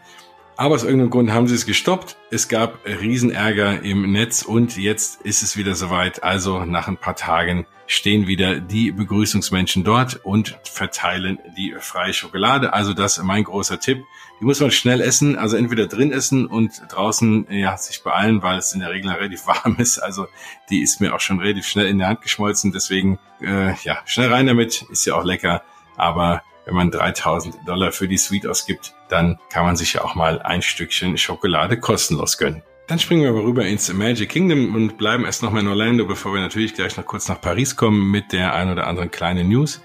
Aber 0.59 0.75
aus 0.75 0.85
irgendeinem 0.85 1.11
Grund 1.11 1.31
haben 1.33 1.49
sie 1.49 1.55
es 1.55 1.66
gestoppt. 1.66 2.16
Es 2.31 2.49
gab 2.49 2.79
Riesenärger 2.87 3.83
im 3.83 4.11
Netz 4.11 4.42
und 4.42 4.79
jetzt 4.79 5.21
ist 5.21 5.42
es 5.42 5.59
wieder 5.59 5.75
soweit. 5.75 6.23
Also 6.23 6.64
nach 6.64 6.88
ein 6.88 6.97
paar 6.97 7.14
Tagen 7.14 7.66
stehen 7.87 8.27
wieder 8.27 8.59
die 8.59 8.90
Begrüßungsmenschen 8.90 9.85
dort 9.85 10.21
und 10.25 10.59
verteilen 10.64 11.38
die 11.59 11.75
freie 11.79 12.14
Schokolade. 12.14 12.73
Also 12.73 12.95
das 12.95 13.19
ist 13.19 13.25
mein 13.25 13.45
großer 13.45 13.79
Tipp. 13.79 14.03
Die 14.40 14.45
muss 14.45 14.61
man 14.61 14.71
schnell 14.71 15.03
essen, 15.03 15.37
also 15.37 15.57
entweder 15.57 15.87
drin 15.87 16.11
essen 16.11 16.47
und 16.47 16.73
draußen 16.88 17.47
ja 17.51 17.77
sich 17.77 18.03
beeilen, 18.03 18.42
weil 18.42 18.59
es 18.59 18.73
in 18.73 18.81
der 18.81 18.90
Regel 18.90 19.11
relativ 19.11 19.47
warm 19.47 19.77
ist. 19.79 19.99
Also 19.99 20.27
die 20.71 20.81
ist 20.81 21.03
mir 21.03 21.14
auch 21.14 21.21
schon 21.21 21.38
relativ 21.38 21.66
schnell 21.66 21.87
in 21.87 21.99
der 21.99 22.09
Hand 22.09 22.23
geschmolzen. 22.23 22.73
Deswegen 22.73 23.19
äh, 23.42 23.75
ja 23.83 23.99
schnell 24.07 24.33
rein 24.33 24.47
damit, 24.47 24.87
ist 24.90 25.05
ja 25.05 25.16
auch 25.16 25.25
lecker. 25.25 25.62
Aber 25.97 26.42
wenn 26.66 26.74
man 26.74 26.90
3000 26.90 27.57
Dollar 27.66 27.92
für 27.92 28.09
die 28.09 28.18
Suite 28.18 28.46
ausgibt, 28.46 28.92
dann 29.09 29.38
kann 29.50 29.64
man 29.64 29.76
sich 29.76 29.94
ja 29.94 30.05
auch 30.05 30.14
mal 30.14 30.42
ein 30.42 30.61
Stückchen 30.61 31.16
Schokolade 31.16 31.79
kostenlos 31.79 32.37
gönnen. 32.37 32.62
Dann 32.88 32.98
springen 32.98 33.22
wir 33.22 33.31
aber 33.31 33.42
rüber 33.42 33.64
ins 33.64 33.92
Magic 33.92 34.29
Kingdom 34.29 34.74
und 34.74 34.98
bleiben 34.98 35.24
erst 35.24 35.42
noch 35.42 35.50
mal 35.50 35.61
in 35.61 35.68
Orlando, 35.68 36.07
bevor 36.07 36.35
wir 36.35 36.40
natürlich 36.40 36.74
gleich 36.74 36.96
noch 36.96 37.07
kurz 37.07 37.29
nach 37.29 37.40
Paris 37.40 37.74
kommen 37.74 38.11
mit 38.11 38.33
der 38.33 38.55
ein 38.55 38.70
oder 38.70 38.87
anderen 38.87 39.11
kleinen 39.11 39.48
News. 39.48 39.81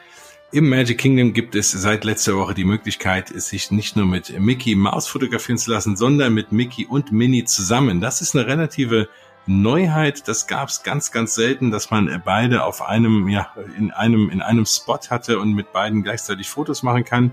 Im 0.51 0.69
Magic 0.69 0.97
Kingdom 0.97 1.33
gibt 1.33 1.55
es 1.55 1.71
seit 1.71 2.03
letzter 2.03 2.35
Woche 2.35 2.53
die 2.53 2.65
Möglichkeit, 2.65 3.29
sich 3.29 3.71
nicht 3.71 3.95
nur 3.95 4.05
mit 4.05 4.37
Mickey 4.37 4.75
Mouse 4.75 5.07
fotografieren 5.07 5.57
zu 5.57 5.71
lassen, 5.71 5.95
sondern 5.95 6.33
mit 6.33 6.51
Mickey 6.51 6.85
und 6.85 7.11
Minnie 7.11 7.45
zusammen. 7.45 8.01
Das 8.01 8.21
ist 8.21 8.35
eine 8.35 8.45
relative 8.45 9.07
Neuheit. 9.45 10.27
Das 10.27 10.47
gab 10.47 10.69
es 10.69 10.84
ganz, 10.84 11.12
ganz 11.12 11.34
selten, 11.34 11.71
dass 11.71 11.91
man 11.91 12.21
beide 12.23 12.63
auf 12.63 12.82
einem, 12.82 13.27
ja, 13.27 13.54
in 13.77 13.91
einem, 13.91 14.30
in 14.30 14.41
einem 14.41 14.65
Spot 14.65 14.99
hatte 15.10 15.39
und 15.39 15.54
mit 15.54 15.73
beiden 15.73 16.04
gleichzeitig 16.04 16.49
Fotos 16.49 16.84
machen 16.84 17.06
kann. 17.06 17.32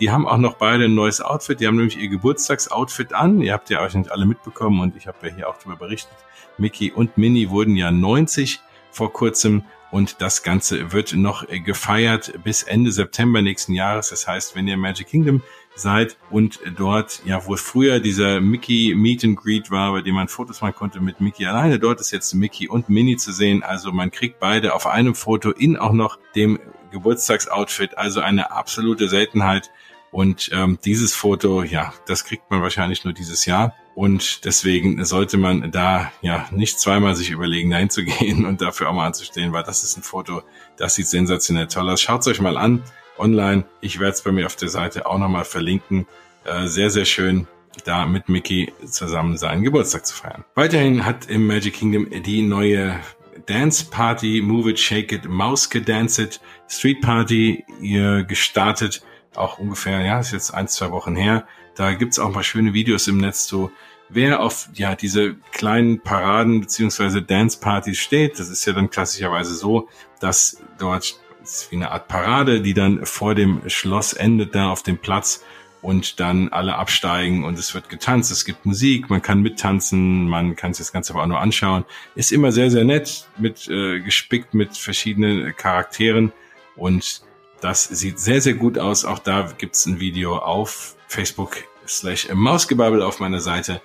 Die 0.00 0.10
haben 0.10 0.28
auch 0.28 0.38
noch 0.38 0.54
beide 0.54 0.84
ein 0.84 0.94
neues 0.94 1.20
Outfit. 1.20 1.60
Die 1.60 1.66
haben 1.66 1.76
nämlich 1.76 1.98
ihr 1.98 2.08
Geburtstagsoutfit 2.08 3.12
an. 3.12 3.40
Ihr 3.40 3.52
habt 3.52 3.68
ja 3.70 3.80
euch 3.82 3.94
nicht 3.94 4.12
alle 4.12 4.26
mitbekommen 4.26 4.80
und 4.80 4.96
ich 4.96 5.08
habe 5.08 5.28
ja 5.28 5.34
hier 5.34 5.48
auch 5.48 5.56
darüber 5.58 5.76
berichtet. 5.76 6.16
Mickey 6.56 6.92
und 6.92 7.18
Minnie 7.18 7.50
wurden 7.50 7.76
ja 7.76 7.90
90 7.90 8.60
vor 8.90 9.12
kurzem 9.12 9.64
Und 9.90 10.20
das 10.20 10.42
Ganze 10.42 10.92
wird 10.92 11.14
noch 11.14 11.46
gefeiert 11.48 12.32
bis 12.44 12.62
Ende 12.62 12.92
September 12.92 13.40
nächsten 13.42 13.72
Jahres. 13.72 14.10
Das 14.10 14.26
heißt, 14.26 14.54
wenn 14.54 14.68
ihr 14.68 14.76
Magic 14.76 15.08
Kingdom 15.08 15.42
seid 15.78 16.16
und 16.30 16.60
dort, 16.76 17.22
ja, 17.24 17.46
wo 17.46 17.56
früher 17.56 18.00
dieser 18.00 18.40
Mickey 18.40 18.94
Meet 18.96 19.24
and 19.24 19.36
Greet 19.36 19.70
war, 19.70 19.92
bei 19.92 20.02
dem 20.02 20.14
man 20.14 20.28
Fotos 20.28 20.60
machen 20.60 20.74
konnte 20.74 21.00
mit 21.00 21.20
Mickey 21.20 21.46
alleine, 21.46 21.78
dort 21.78 22.00
ist 22.00 22.10
jetzt 22.10 22.34
Mickey 22.34 22.68
und 22.68 22.88
Minnie 22.88 23.16
zu 23.16 23.32
sehen. 23.32 23.62
Also 23.62 23.92
man 23.92 24.10
kriegt 24.10 24.40
beide 24.40 24.74
auf 24.74 24.86
einem 24.86 25.14
Foto 25.14 25.50
in 25.50 25.76
auch 25.76 25.92
noch 25.92 26.18
dem 26.34 26.58
Geburtstagsoutfit. 26.90 27.96
Also 27.98 28.20
eine 28.20 28.50
absolute 28.50 29.08
Seltenheit. 29.08 29.70
Und 30.10 30.50
ähm, 30.52 30.78
dieses 30.84 31.14
Foto, 31.14 31.62
ja, 31.62 31.92
das 32.06 32.24
kriegt 32.24 32.50
man 32.50 32.62
wahrscheinlich 32.62 33.04
nur 33.04 33.12
dieses 33.12 33.44
Jahr. 33.44 33.74
Und 33.94 34.44
deswegen 34.44 35.04
sollte 35.04 35.36
man 35.36 35.70
da 35.70 36.12
ja 36.22 36.46
nicht 36.50 36.78
zweimal 36.78 37.14
sich 37.14 37.30
überlegen, 37.30 37.70
dahin 37.70 37.90
zu 37.90 38.04
gehen 38.04 38.46
und 38.46 38.60
dafür 38.60 38.88
auch 38.88 38.94
mal 38.94 39.06
anzustehen, 39.06 39.52
weil 39.52 39.64
das 39.64 39.84
ist 39.84 39.96
ein 39.96 40.02
Foto, 40.02 40.42
das 40.76 40.94
sieht 40.94 41.08
sensationell 41.08 41.66
toll 41.66 41.90
aus. 41.90 42.00
Schaut 42.00 42.26
euch 42.26 42.40
mal 42.40 42.56
an 42.56 42.82
online. 43.18 43.64
Ich 43.80 44.00
werde 44.00 44.12
es 44.12 44.22
bei 44.22 44.32
mir 44.32 44.46
auf 44.46 44.56
der 44.56 44.68
Seite 44.68 45.06
auch 45.06 45.18
nochmal 45.18 45.44
verlinken. 45.44 46.06
Äh, 46.44 46.66
sehr, 46.66 46.90
sehr 46.90 47.04
schön, 47.04 47.46
da 47.84 48.06
mit 48.06 48.28
Mickey 48.28 48.72
zusammen 48.86 49.36
seinen 49.36 49.62
Geburtstag 49.62 50.06
zu 50.06 50.16
feiern. 50.16 50.44
Weiterhin 50.54 51.04
hat 51.04 51.28
im 51.28 51.46
Magic 51.46 51.74
Kingdom 51.74 52.08
die 52.22 52.42
neue 52.42 52.98
Dance 53.46 53.86
Party 53.90 54.42
Move 54.42 54.70
It, 54.70 54.78
Shake 54.78 55.12
It, 55.12 55.24
Mauske 55.26 55.82
Dance 55.82 56.22
It 56.22 56.40
Street 56.68 57.00
Party 57.00 57.64
ihr 57.80 58.24
gestartet. 58.24 59.02
Auch 59.34 59.58
ungefähr, 59.58 60.00
ja, 60.00 60.18
ist 60.20 60.32
jetzt 60.32 60.52
ein, 60.52 60.68
zwei 60.68 60.90
Wochen 60.90 61.14
her. 61.16 61.46
Da 61.76 61.94
gibt's 61.94 62.18
auch 62.18 62.32
paar 62.32 62.42
schöne 62.42 62.74
Videos 62.74 63.06
im 63.06 63.18
Netz 63.18 63.46
zu. 63.46 63.70
Wer 64.08 64.40
auf 64.40 64.68
ja 64.74 64.94
diese 64.94 65.36
kleinen 65.52 66.00
Paraden 66.00 66.60
beziehungsweise 66.60 67.22
Dance 67.22 67.60
Partys 67.60 67.98
steht, 67.98 68.38
das 68.38 68.48
ist 68.48 68.64
ja 68.64 68.72
dann 68.72 68.90
klassischerweise 68.90 69.54
so, 69.54 69.88
dass 70.18 70.62
dort 70.78 71.20
ist 71.48 71.70
wie 71.70 71.76
eine 71.76 71.90
Art 71.90 72.08
Parade, 72.08 72.60
die 72.60 72.74
dann 72.74 73.04
vor 73.06 73.34
dem 73.34 73.62
Schloss 73.68 74.12
endet, 74.12 74.54
da 74.54 74.70
auf 74.70 74.82
dem 74.82 74.98
Platz 74.98 75.44
und 75.80 76.20
dann 76.20 76.48
alle 76.48 76.74
absteigen 76.76 77.44
und 77.44 77.58
es 77.58 77.74
wird 77.74 77.88
getanzt, 77.88 78.32
es 78.32 78.44
gibt 78.44 78.66
Musik, 78.66 79.10
man 79.10 79.22
kann 79.22 79.42
mittanzen, 79.42 80.28
man 80.28 80.56
kann 80.56 80.74
sich 80.74 80.86
das 80.86 80.92
Ganze 80.92 81.12
aber 81.12 81.22
auch 81.22 81.26
nur 81.26 81.40
anschauen. 81.40 81.84
Ist 82.14 82.32
immer 82.32 82.52
sehr, 82.52 82.70
sehr 82.70 82.84
nett, 82.84 83.28
mit 83.38 83.68
äh, 83.68 84.00
gespickt 84.00 84.54
mit 84.54 84.76
verschiedenen 84.76 85.54
Charakteren 85.56 86.32
und 86.76 87.22
das 87.60 87.84
sieht 87.84 88.20
sehr, 88.20 88.40
sehr 88.40 88.54
gut 88.54 88.78
aus. 88.78 89.04
Auch 89.04 89.18
da 89.18 89.52
gibt's 89.56 89.86
ein 89.86 90.00
Video 90.00 90.36
auf 90.36 90.96
Facebook 91.06 91.64
slash 91.86 92.28
Mausgebabbel 92.32 93.02
auf 93.02 93.20
meiner 93.20 93.40
Seite, 93.40 93.80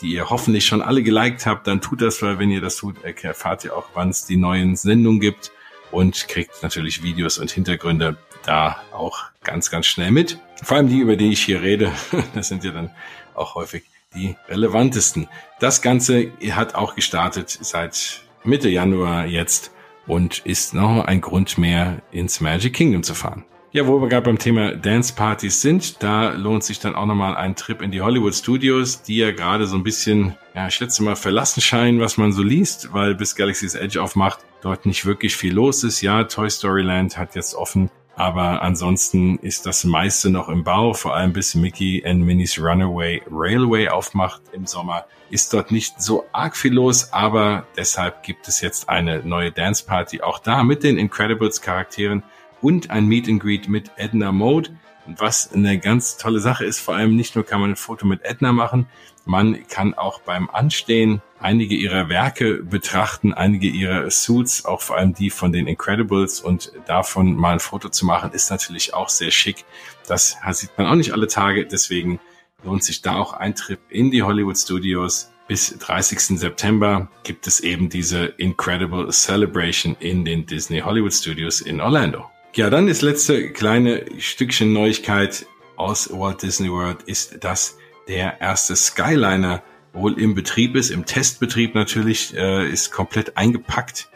die 0.00 0.12
ihr 0.12 0.30
hoffentlich 0.30 0.66
schon 0.66 0.82
alle 0.82 1.02
geliked 1.02 1.46
habt. 1.46 1.66
Dann 1.66 1.80
tut 1.80 2.02
das, 2.02 2.22
weil 2.22 2.38
wenn 2.38 2.50
ihr 2.50 2.60
das 2.60 2.76
tut, 2.76 2.96
erfahrt 3.02 3.64
ihr 3.64 3.76
auch, 3.76 3.88
wann 3.94 4.10
es 4.10 4.26
die 4.26 4.36
neuen 4.36 4.76
Sendungen 4.76 5.20
gibt 5.20 5.52
und 5.96 6.28
kriegt 6.28 6.62
natürlich 6.62 7.02
Videos 7.02 7.38
und 7.38 7.50
Hintergründe 7.50 8.18
da 8.44 8.82
auch 8.92 9.24
ganz, 9.42 9.70
ganz 9.70 9.86
schnell 9.86 10.10
mit. 10.10 10.38
Vor 10.62 10.76
allem 10.76 10.90
die, 10.90 10.98
über 10.98 11.16
die 11.16 11.32
ich 11.32 11.42
hier 11.42 11.62
rede, 11.62 11.90
das 12.34 12.48
sind 12.48 12.64
ja 12.64 12.70
dann 12.70 12.90
auch 13.34 13.54
häufig 13.54 13.84
die 14.14 14.36
relevantesten. 14.46 15.26
Das 15.58 15.80
Ganze 15.80 16.32
hat 16.50 16.74
auch 16.74 16.96
gestartet 16.96 17.48
seit 17.48 18.20
Mitte 18.44 18.68
Januar 18.68 19.24
jetzt 19.24 19.70
und 20.06 20.40
ist 20.40 20.74
noch 20.74 21.06
ein 21.06 21.22
Grund 21.22 21.56
mehr 21.56 22.02
ins 22.12 22.42
Magic 22.42 22.74
Kingdom 22.74 23.02
zu 23.02 23.14
fahren. 23.14 23.46
Ja, 23.72 23.86
wo 23.86 23.98
wir 24.00 24.08
gerade 24.08 24.24
beim 24.24 24.38
Thema 24.38 24.76
Dance 24.76 25.14
Partys 25.14 25.62
sind, 25.62 26.02
da 26.02 26.30
lohnt 26.32 26.62
sich 26.62 26.78
dann 26.78 26.94
auch 26.94 27.06
nochmal 27.06 27.36
ein 27.36 27.56
Trip 27.56 27.80
in 27.80 27.90
die 27.90 28.02
Hollywood 28.02 28.34
Studios, 28.34 29.02
die 29.02 29.16
ja 29.16 29.32
gerade 29.32 29.66
so 29.66 29.76
ein 29.76 29.82
bisschen, 29.82 30.36
ja, 30.54 30.68
ich 30.68 30.74
schätze 30.74 31.02
mal, 31.02 31.16
verlassen 31.16 31.62
scheinen, 31.62 32.00
was 32.00 32.18
man 32.18 32.32
so 32.32 32.42
liest, 32.42 32.92
weil 32.92 33.14
bis 33.14 33.34
Galaxy's 33.34 33.74
Edge 33.74 34.00
aufmacht, 34.00 34.40
dort 34.66 34.84
nicht 34.84 35.06
wirklich 35.06 35.36
viel 35.36 35.54
los 35.54 35.84
ist. 35.84 36.00
Ja, 36.00 36.24
Toy 36.24 36.50
Story 36.50 36.82
Land 36.82 37.16
hat 37.16 37.36
jetzt 37.36 37.54
offen, 37.54 37.88
aber 38.16 38.62
ansonsten 38.62 39.38
ist 39.38 39.64
das 39.64 39.84
meiste 39.84 40.28
noch 40.28 40.48
im 40.48 40.64
Bau, 40.64 40.92
vor 40.92 41.14
allem 41.14 41.32
bis 41.32 41.54
Mickey 41.54 42.02
and 42.04 42.24
Minnie's 42.24 42.58
Runaway 42.58 43.22
Railway 43.30 43.88
aufmacht 43.88 44.42
im 44.52 44.66
Sommer. 44.66 45.06
Ist 45.30 45.52
dort 45.52 45.70
nicht 45.70 46.02
so 46.02 46.24
arg 46.32 46.56
viel 46.56 46.74
los, 46.74 47.12
aber 47.12 47.64
deshalb 47.76 48.24
gibt 48.24 48.48
es 48.48 48.60
jetzt 48.60 48.88
eine 48.88 49.22
neue 49.22 49.52
Dance 49.52 49.84
Party 49.86 50.20
auch 50.20 50.40
da 50.40 50.64
mit 50.64 50.82
den 50.82 50.98
Incredibles 50.98 51.62
Charakteren 51.62 52.24
und 52.60 52.90
ein 52.90 53.06
Meet 53.06 53.28
and 53.28 53.40
Greet 53.40 53.68
mit 53.68 53.92
Edna 53.96 54.32
Mode. 54.32 54.70
Was 55.06 55.52
eine 55.52 55.78
ganz 55.78 56.16
tolle 56.16 56.40
Sache 56.40 56.64
ist, 56.64 56.80
vor 56.80 56.96
allem 56.96 57.14
nicht 57.14 57.36
nur 57.36 57.46
kann 57.46 57.60
man 57.60 57.70
ein 57.70 57.76
Foto 57.76 58.04
mit 58.04 58.24
Edna 58.24 58.50
machen, 58.50 58.88
man 59.24 59.66
kann 59.68 59.94
auch 59.94 60.20
beim 60.20 60.50
Anstehen 60.50 61.22
einige 61.40 61.74
ihrer 61.74 62.08
Werke 62.08 62.62
betrachten, 62.62 63.32
einige 63.32 63.68
ihrer 63.68 64.10
Suits, 64.10 64.64
auch 64.64 64.80
vor 64.80 64.96
allem 64.96 65.14
die 65.14 65.30
von 65.30 65.52
den 65.52 65.66
Incredibles 65.66 66.40
und 66.40 66.72
davon 66.86 67.34
mal 67.36 67.54
ein 67.54 67.60
Foto 67.60 67.88
zu 67.88 68.06
machen, 68.06 68.32
ist 68.32 68.50
natürlich 68.50 68.94
auch 68.94 69.08
sehr 69.08 69.30
schick. 69.30 69.64
Das 70.06 70.36
sieht 70.52 70.76
man 70.76 70.86
auch 70.86 70.94
nicht 70.94 71.12
alle 71.12 71.26
Tage, 71.26 71.66
deswegen 71.66 72.20
lohnt 72.64 72.84
sich 72.84 73.02
da 73.02 73.16
auch 73.16 73.32
ein 73.32 73.54
Trip 73.54 73.80
in 73.88 74.10
die 74.10 74.22
Hollywood 74.22 74.58
Studios. 74.58 75.30
Bis 75.48 75.78
30. 75.78 76.38
September 76.38 77.08
gibt 77.22 77.46
es 77.46 77.60
eben 77.60 77.88
diese 77.88 78.24
Incredible 78.24 79.08
Celebration 79.12 79.96
in 80.00 80.24
den 80.24 80.44
Disney 80.44 80.80
Hollywood 80.80 81.14
Studios 81.14 81.60
in 81.60 81.80
Orlando. 81.80 82.28
Ja, 82.54 82.68
dann 82.68 82.88
das 82.88 83.02
letzte 83.02 83.52
kleine 83.52 84.06
Stückchen 84.18 84.72
Neuigkeit 84.72 85.46
aus 85.76 86.10
Walt 86.10 86.42
Disney 86.42 86.70
World 86.70 87.02
ist, 87.02 87.44
dass 87.44 87.78
der 88.08 88.40
erste 88.40 88.74
Skyliner 88.74 89.62
wohl 89.96 90.18
im 90.20 90.34
Betrieb 90.34 90.76
ist, 90.76 90.90
im 90.90 91.06
Testbetrieb 91.06 91.74
natürlich, 91.74 92.36
äh, 92.36 92.68
ist 92.70 92.92
komplett 92.92 93.36
eingepackt, 93.36 94.08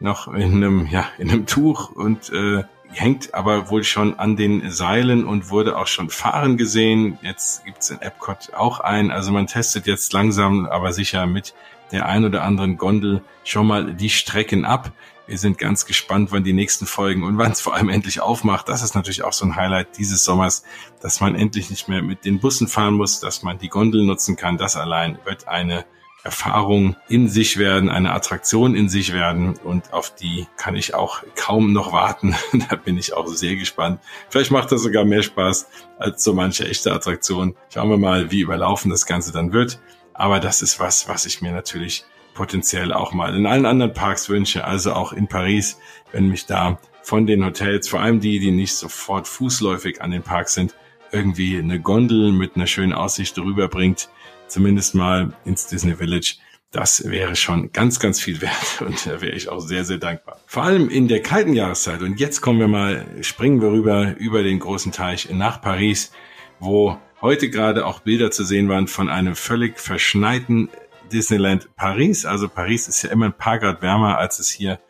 noch 0.00 0.28
in 0.28 0.56
einem, 0.56 0.86
ja, 0.86 1.08
in 1.18 1.30
einem 1.30 1.46
Tuch 1.46 1.90
und 1.90 2.30
äh, 2.30 2.64
hängt 2.90 3.34
aber 3.34 3.70
wohl 3.70 3.84
schon 3.84 4.18
an 4.18 4.36
den 4.36 4.70
Seilen 4.70 5.24
und 5.24 5.50
wurde 5.50 5.76
auch 5.76 5.86
schon 5.86 6.10
fahren 6.10 6.56
gesehen. 6.56 7.18
Jetzt 7.22 7.64
gibt's 7.64 7.90
in 7.90 8.00
Epcot 8.00 8.54
auch 8.54 8.80
ein. 8.80 9.10
Also 9.10 9.32
man 9.32 9.46
testet 9.46 9.86
jetzt 9.86 10.12
langsam, 10.12 10.66
aber 10.66 10.92
sicher 10.92 11.26
mit 11.26 11.54
der 11.92 12.06
ein 12.06 12.24
oder 12.24 12.42
anderen 12.42 12.76
Gondel 12.76 13.22
schon 13.44 13.66
mal 13.66 13.94
die 13.94 14.10
Strecken 14.10 14.64
ab. 14.64 14.92
Wir 15.28 15.36
sind 15.36 15.58
ganz 15.58 15.84
gespannt, 15.84 16.32
wann 16.32 16.42
die 16.42 16.54
nächsten 16.54 16.86
Folgen 16.86 17.22
und 17.22 17.36
wann 17.36 17.52
es 17.52 17.60
vor 17.60 17.74
allem 17.74 17.90
endlich 17.90 18.22
aufmacht. 18.22 18.66
Das 18.70 18.82
ist 18.82 18.94
natürlich 18.94 19.24
auch 19.24 19.34
so 19.34 19.44
ein 19.44 19.56
Highlight 19.56 19.98
dieses 19.98 20.24
Sommers, 20.24 20.64
dass 21.02 21.20
man 21.20 21.34
endlich 21.34 21.68
nicht 21.68 21.86
mehr 21.86 22.00
mit 22.00 22.24
den 22.24 22.40
Bussen 22.40 22.66
fahren 22.66 22.94
muss, 22.94 23.20
dass 23.20 23.42
man 23.42 23.58
die 23.58 23.68
Gondel 23.68 24.04
nutzen 24.04 24.36
kann. 24.36 24.56
Das 24.56 24.74
allein 24.74 25.18
wird 25.26 25.46
eine 25.46 25.84
Erfahrung 26.24 26.96
in 27.10 27.28
sich 27.28 27.58
werden, 27.58 27.90
eine 27.90 28.12
Attraktion 28.12 28.74
in 28.74 28.88
sich 28.88 29.12
werden 29.12 29.58
und 29.58 29.92
auf 29.92 30.14
die 30.14 30.46
kann 30.56 30.76
ich 30.76 30.94
auch 30.94 31.22
kaum 31.36 31.74
noch 31.74 31.92
warten. 31.92 32.34
da 32.70 32.76
bin 32.76 32.96
ich 32.96 33.12
auch 33.12 33.26
sehr 33.26 33.56
gespannt. 33.56 34.00
Vielleicht 34.30 34.50
macht 34.50 34.72
das 34.72 34.82
sogar 34.82 35.04
mehr 35.04 35.22
Spaß 35.22 35.68
als 35.98 36.24
so 36.24 36.32
manche 36.32 36.66
echte 36.66 36.90
Attraktion. 36.90 37.54
Schauen 37.68 37.90
wir 37.90 37.98
mal, 37.98 38.30
wie 38.30 38.40
überlaufen 38.40 38.90
das 38.90 39.04
Ganze 39.04 39.30
dann 39.30 39.52
wird. 39.52 39.78
Aber 40.14 40.40
das 40.40 40.62
ist 40.62 40.80
was, 40.80 41.06
was 41.06 41.26
ich 41.26 41.42
mir 41.42 41.52
natürlich 41.52 42.06
potenziell 42.38 42.92
auch 42.92 43.12
mal 43.12 43.34
in 43.34 43.46
allen 43.46 43.66
anderen 43.66 43.92
Parks 43.92 44.28
wünsche, 44.28 44.64
also 44.64 44.92
auch 44.92 45.12
in 45.12 45.26
Paris, 45.26 45.80
wenn 46.12 46.28
mich 46.28 46.46
da 46.46 46.78
von 47.02 47.26
den 47.26 47.44
Hotels, 47.44 47.88
vor 47.88 47.98
allem 47.98 48.20
die, 48.20 48.38
die 48.38 48.52
nicht 48.52 48.74
sofort 48.74 49.26
fußläufig 49.26 50.00
an 50.02 50.12
den 50.12 50.22
Park 50.22 50.48
sind, 50.48 50.76
irgendwie 51.10 51.58
eine 51.58 51.80
Gondel 51.80 52.30
mit 52.30 52.54
einer 52.54 52.68
schönen 52.68 52.92
Aussicht 52.92 53.36
drüber 53.36 53.66
bringt, 53.66 54.08
zumindest 54.46 54.94
mal 54.94 55.32
ins 55.44 55.66
Disney 55.66 55.96
Village. 55.96 56.36
Das 56.70 57.10
wäre 57.10 57.34
schon 57.34 57.72
ganz, 57.72 57.98
ganz 57.98 58.20
viel 58.20 58.40
wert 58.40 58.82
und 58.86 59.04
da 59.04 59.20
wäre 59.20 59.34
ich 59.34 59.48
auch 59.48 59.58
sehr, 59.58 59.84
sehr 59.84 59.98
dankbar. 59.98 60.38
Vor 60.46 60.62
allem 60.62 60.88
in 60.90 61.08
der 61.08 61.22
kalten 61.22 61.54
Jahreszeit. 61.54 62.02
Und 62.02 62.20
jetzt 62.20 62.40
kommen 62.40 62.60
wir 62.60 62.68
mal, 62.68 63.04
springen 63.22 63.60
wir 63.60 63.72
rüber 63.72 64.14
über 64.16 64.44
den 64.44 64.60
großen 64.60 64.92
Teich 64.92 65.28
nach 65.32 65.60
Paris, 65.60 66.12
wo 66.60 66.98
heute 67.20 67.50
gerade 67.50 67.84
auch 67.84 67.98
Bilder 67.98 68.30
zu 68.30 68.44
sehen 68.44 68.68
waren 68.68 68.86
von 68.86 69.08
einem 69.08 69.34
völlig 69.34 69.80
verschneiten 69.80 70.68
Disneyland 71.12 71.74
Paris. 71.76 72.24
Also 72.24 72.48
Paris 72.48 72.88
ist 72.88 73.02
ja 73.02 73.10
immer 73.10 73.26
ein 73.26 73.32
paar 73.36 73.58
Grad 73.58 73.82
wärmer, 73.82 74.18
als 74.18 74.38
es 74.38 74.48
hier 74.48 74.80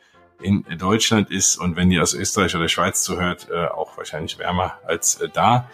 in 0.41 0.65
Deutschland 0.79 1.31
ist. 1.31 1.57
Und 1.57 1.77
wenn 1.77 1.91
ihr 1.91 2.03
aus 2.03 2.15
Österreich 2.15 2.55
oder 2.55 2.69
Schweiz 2.69 3.03
zuhört, 3.03 3.49
äh, 3.51 3.67
auch 3.67 3.97
wahrscheinlich 3.97 4.39
wärmer 4.39 4.79
als 4.87 5.21
äh, 5.21 5.29
da. 5.29 5.69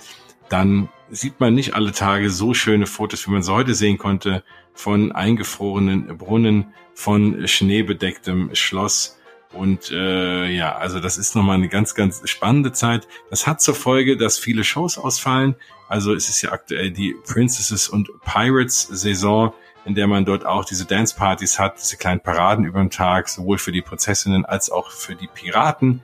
Dann 0.48 0.88
sieht 1.10 1.40
man 1.40 1.54
nicht 1.54 1.74
alle 1.74 1.92
Tage 1.92 2.30
so 2.30 2.54
schöne 2.54 2.86
Fotos, 2.86 3.26
wie 3.26 3.30
man 3.30 3.42
sie 3.42 3.52
heute 3.52 3.74
sehen 3.74 3.98
konnte, 3.98 4.42
von 4.74 5.12
eingefrorenen 5.12 6.18
Brunnen, 6.18 6.74
von 6.94 7.46
schneebedecktem 7.46 8.54
Schloss. 8.54 9.18
Und 9.52 9.90
äh, 9.92 10.48
ja, 10.50 10.76
also 10.76 10.98
das 10.98 11.16
ist 11.16 11.36
nochmal 11.36 11.56
eine 11.56 11.68
ganz, 11.68 11.94
ganz 11.94 12.28
spannende 12.28 12.72
Zeit. 12.72 13.06
Das 13.30 13.46
hat 13.46 13.62
zur 13.62 13.74
Folge, 13.74 14.16
dass 14.16 14.38
viele 14.38 14.64
Shows 14.64 14.98
ausfallen. 14.98 15.54
Also 15.88 16.12
es 16.12 16.28
ist 16.28 16.42
ja 16.42 16.52
aktuell 16.52 16.90
die 16.90 17.14
Princesses 17.24 17.88
und 17.88 18.10
Pirates 18.24 18.82
Saison 18.82 19.54
in 19.84 19.94
der 19.94 20.06
man 20.06 20.24
dort 20.24 20.46
auch 20.46 20.64
diese 20.64 20.84
Dance-Partys 20.84 21.58
hat, 21.58 21.78
diese 21.80 21.96
kleinen 21.96 22.20
Paraden 22.20 22.64
über 22.64 22.80
den 22.80 22.90
Tag, 22.90 23.28
sowohl 23.28 23.58
für 23.58 23.72
die 23.72 23.82
Prinzessinnen 23.82 24.44
als 24.44 24.70
auch 24.70 24.90
für 24.90 25.14
die 25.14 25.28
Piraten. 25.28 26.02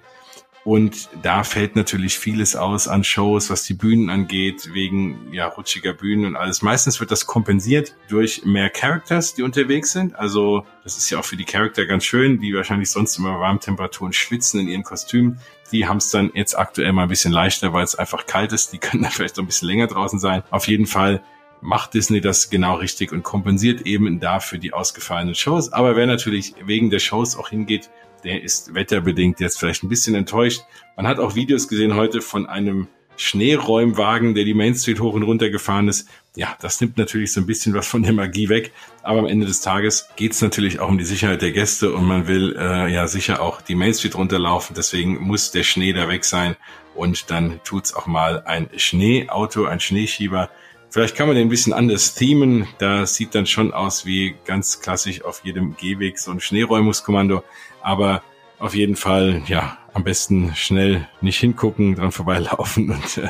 Und 0.62 1.09
da 1.23 1.43
fällt 1.43 1.75
natürlich 1.75 2.19
vieles 2.19 2.55
aus 2.55 2.87
an 2.87 3.03
Shows, 3.03 3.49
was 3.49 3.62
die 3.62 3.73
Bühnen 3.73 4.11
angeht, 4.11 4.75
wegen 4.75 5.33
ja 5.33 5.47
rutschiger 5.47 5.95
Bühnen 5.95 6.27
und 6.27 6.37
alles. 6.37 6.61
Meistens 6.61 7.01
wird 7.01 7.11
das 7.11 7.27
kompensiert 7.27 7.95
durch 8.09 8.45
mehr 8.45 8.69
Characters, 8.69 9.35
die 9.35 9.43
unterwegs 9.43 9.93
sind. 9.93 10.14
Also 10.16 10.66
das 10.85 10.99
ist 10.99 11.09
ja 11.09 11.19
auch 11.19 11.25
für 11.25 11.37
die 11.37 11.47
Charakter 11.47 11.87
ganz 11.87 12.05
schön, 12.05 12.40
die 12.40 12.55
wahrscheinlich 12.55 12.90
sonst 12.90 13.16
immer 13.19 13.40
warmen 13.40 13.61
Temperaturen 13.61 14.12
schwitzen 14.12 14.61
in 14.61 14.69
ihren 14.69 14.83
Kostümen. 14.83 15.40
Die 15.73 15.87
haben 15.87 15.97
es 15.97 16.11
dann 16.11 16.31
jetzt 16.35 16.59
aktuell 16.59 16.93
mal 16.93 17.05
ein 17.05 17.09
bisschen 17.09 17.33
leichter, 17.33 17.73
weil 17.73 17.85
es 17.85 17.95
einfach 17.95 18.27
kalt 18.27 18.53
ist. 18.53 18.73
Die 18.75 18.79
können 18.79 19.03
dann 19.03 19.12
vielleicht 19.12 19.38
noch 19.38 19.45
ein 19.45 19.47
bisschen 19.47 19.69
länger 19.69 19.87
draußen 19.87 20.19
sein. 20.19 20.43
Auf 20.51 20.69
jeden 20.69 20.87
Fall 20.87 21.23
macht 21.61 21.94
Disney 21.94 22.20
das 22.20 22.51
genau 22.51 22.77
richtig 22.77 23.12
und 23.12 23.23
kompensiert 23.23 23.83
eben 23.83 24.20
dafür 24.20 24.59
die 24.59 24.73
ausgefallenen 24.73 25.35
Shows. 25.35 25.73
Aber 25.73 25.96
wer 25.96 26.07
natürlich 26.07 26.55
wegen 26.64 26.90
der 26.90 26.99
Shows 26.99 27.37
auch 27.37 27.51
hingeht, 27.51 27.90
der 28.25 28.42
ist 28.42 28.75
wetterbedingt 28.75 29.40
jetzt 29.40 29.59
vielleicht 29.59 29.83
ein 29.83 29.88
bisschen 29.88 30.14
enttäuscht. 30.14 30.62
Man 30.96 31.07
hat 31.07 31.18
auch 31.18 31.35
Videos 31.35 31.68
gesehen 31.68 31.94
heute 31.94 32.20
von 32.20 32.46
einem 32.46 32.88
Schneeräumwagen, 33.20 34.35
der 34.35 34.44
die 34.44 34.55
Main 34.55 34.75
Street 34.75 34.99
hoch 34.99 35.12
und 35.12 35.25
runter 35.25 35.51
gefahren 35.51 35.88
ist. 35.88 36.09
Ja, 36.37 36.57
das 36.62 36.81
nimmt 36.81 36.96
natürlich 36.96 37.35
so 37.35 37.40
ein 37.40 37.46
bisschen 37.46 37.75
was 37.75 37.87
von 37.87 38.03
der 38.03 38.14
Magie 38.14 38.49
weg. 38.49 38.73
Aber 39.03 39.18
am 39.18 39.27
Ende 39.27 39.46
des 39.46 39.61
Tages 39.61 40.09
geht 40.16 40.33
es 40.33 40.40
natürlich 40.40 40.81
auch 40.81 40.88
um 40.88 40.96
die 40.96 41.05
Sicherheit 41.05 41.42
der 41.42 41.53
Gäste 41.53 41.92
und 41.92 42.07
man 42.07 42.29
will 42.29 42.57
äh, 42.59 42.90
ja 42.90 43.07
sicher 43.09 43.42
auch 43.42 43.61
die 43.61 43.75
Main 43.75 43.92
Street 43.92 44.14
runterlaufen. 44.16 44.75
Deswegen 44.75 45.18
muss 45.18 45.51
der 45.51 45.64
Schnee 45.64 45.92
da 45.92 46.09
weg 46.09 46.25
sein. 46.25 46.57
Und 46.94 47.31
dann 47.31 47.61
tut's 47.62 47.92
auch 47.92 48.07
mal 48.07 48.42
ein 48.46 48.70
Schneeauto, 48.75 49.66
ein 49.66 49.81
Schneeschieber. 49.81 50.49
Vielleicht 50.90 51.16
kann 51.16 51.29
man 51.29 51.37
den 51.37 51.46
ein 51.46 51.50
bisschen 51.50 51.72
anders 51.72 52.14
themen. 52.14 52.66
Da 52.79 53.07
sieht 53.07 53.35
dann 53.35 53.46
schon 53.46 53.72
aus 53.72 54.07
wie 54.07 54.35
ganz 54.44 54.81
klassisch 54.81 55.24
auf 55.24 55.42
jedem 55.44 55.76
Gehweg 55.76 56.18
so 56.18 56.33
ein 56.33 56.40
Schneeräumungskommando. 56.40 57.44
Aber 57.81 58.22
auf 58.59 58.74
jeden 58.74 58.96
Fall, 58.96 59.42
ja, 59.46 59.79
am 59.92 60.05
besten 60.05 60.55
schnell 60.55 61.09
nicht 61.20 61.38
hingucken, 61.38 61.94
dran 61.94 62.12
vorbeilaufen 62.12 62.90
und 62.90 63.18
äh, 63.18 63.29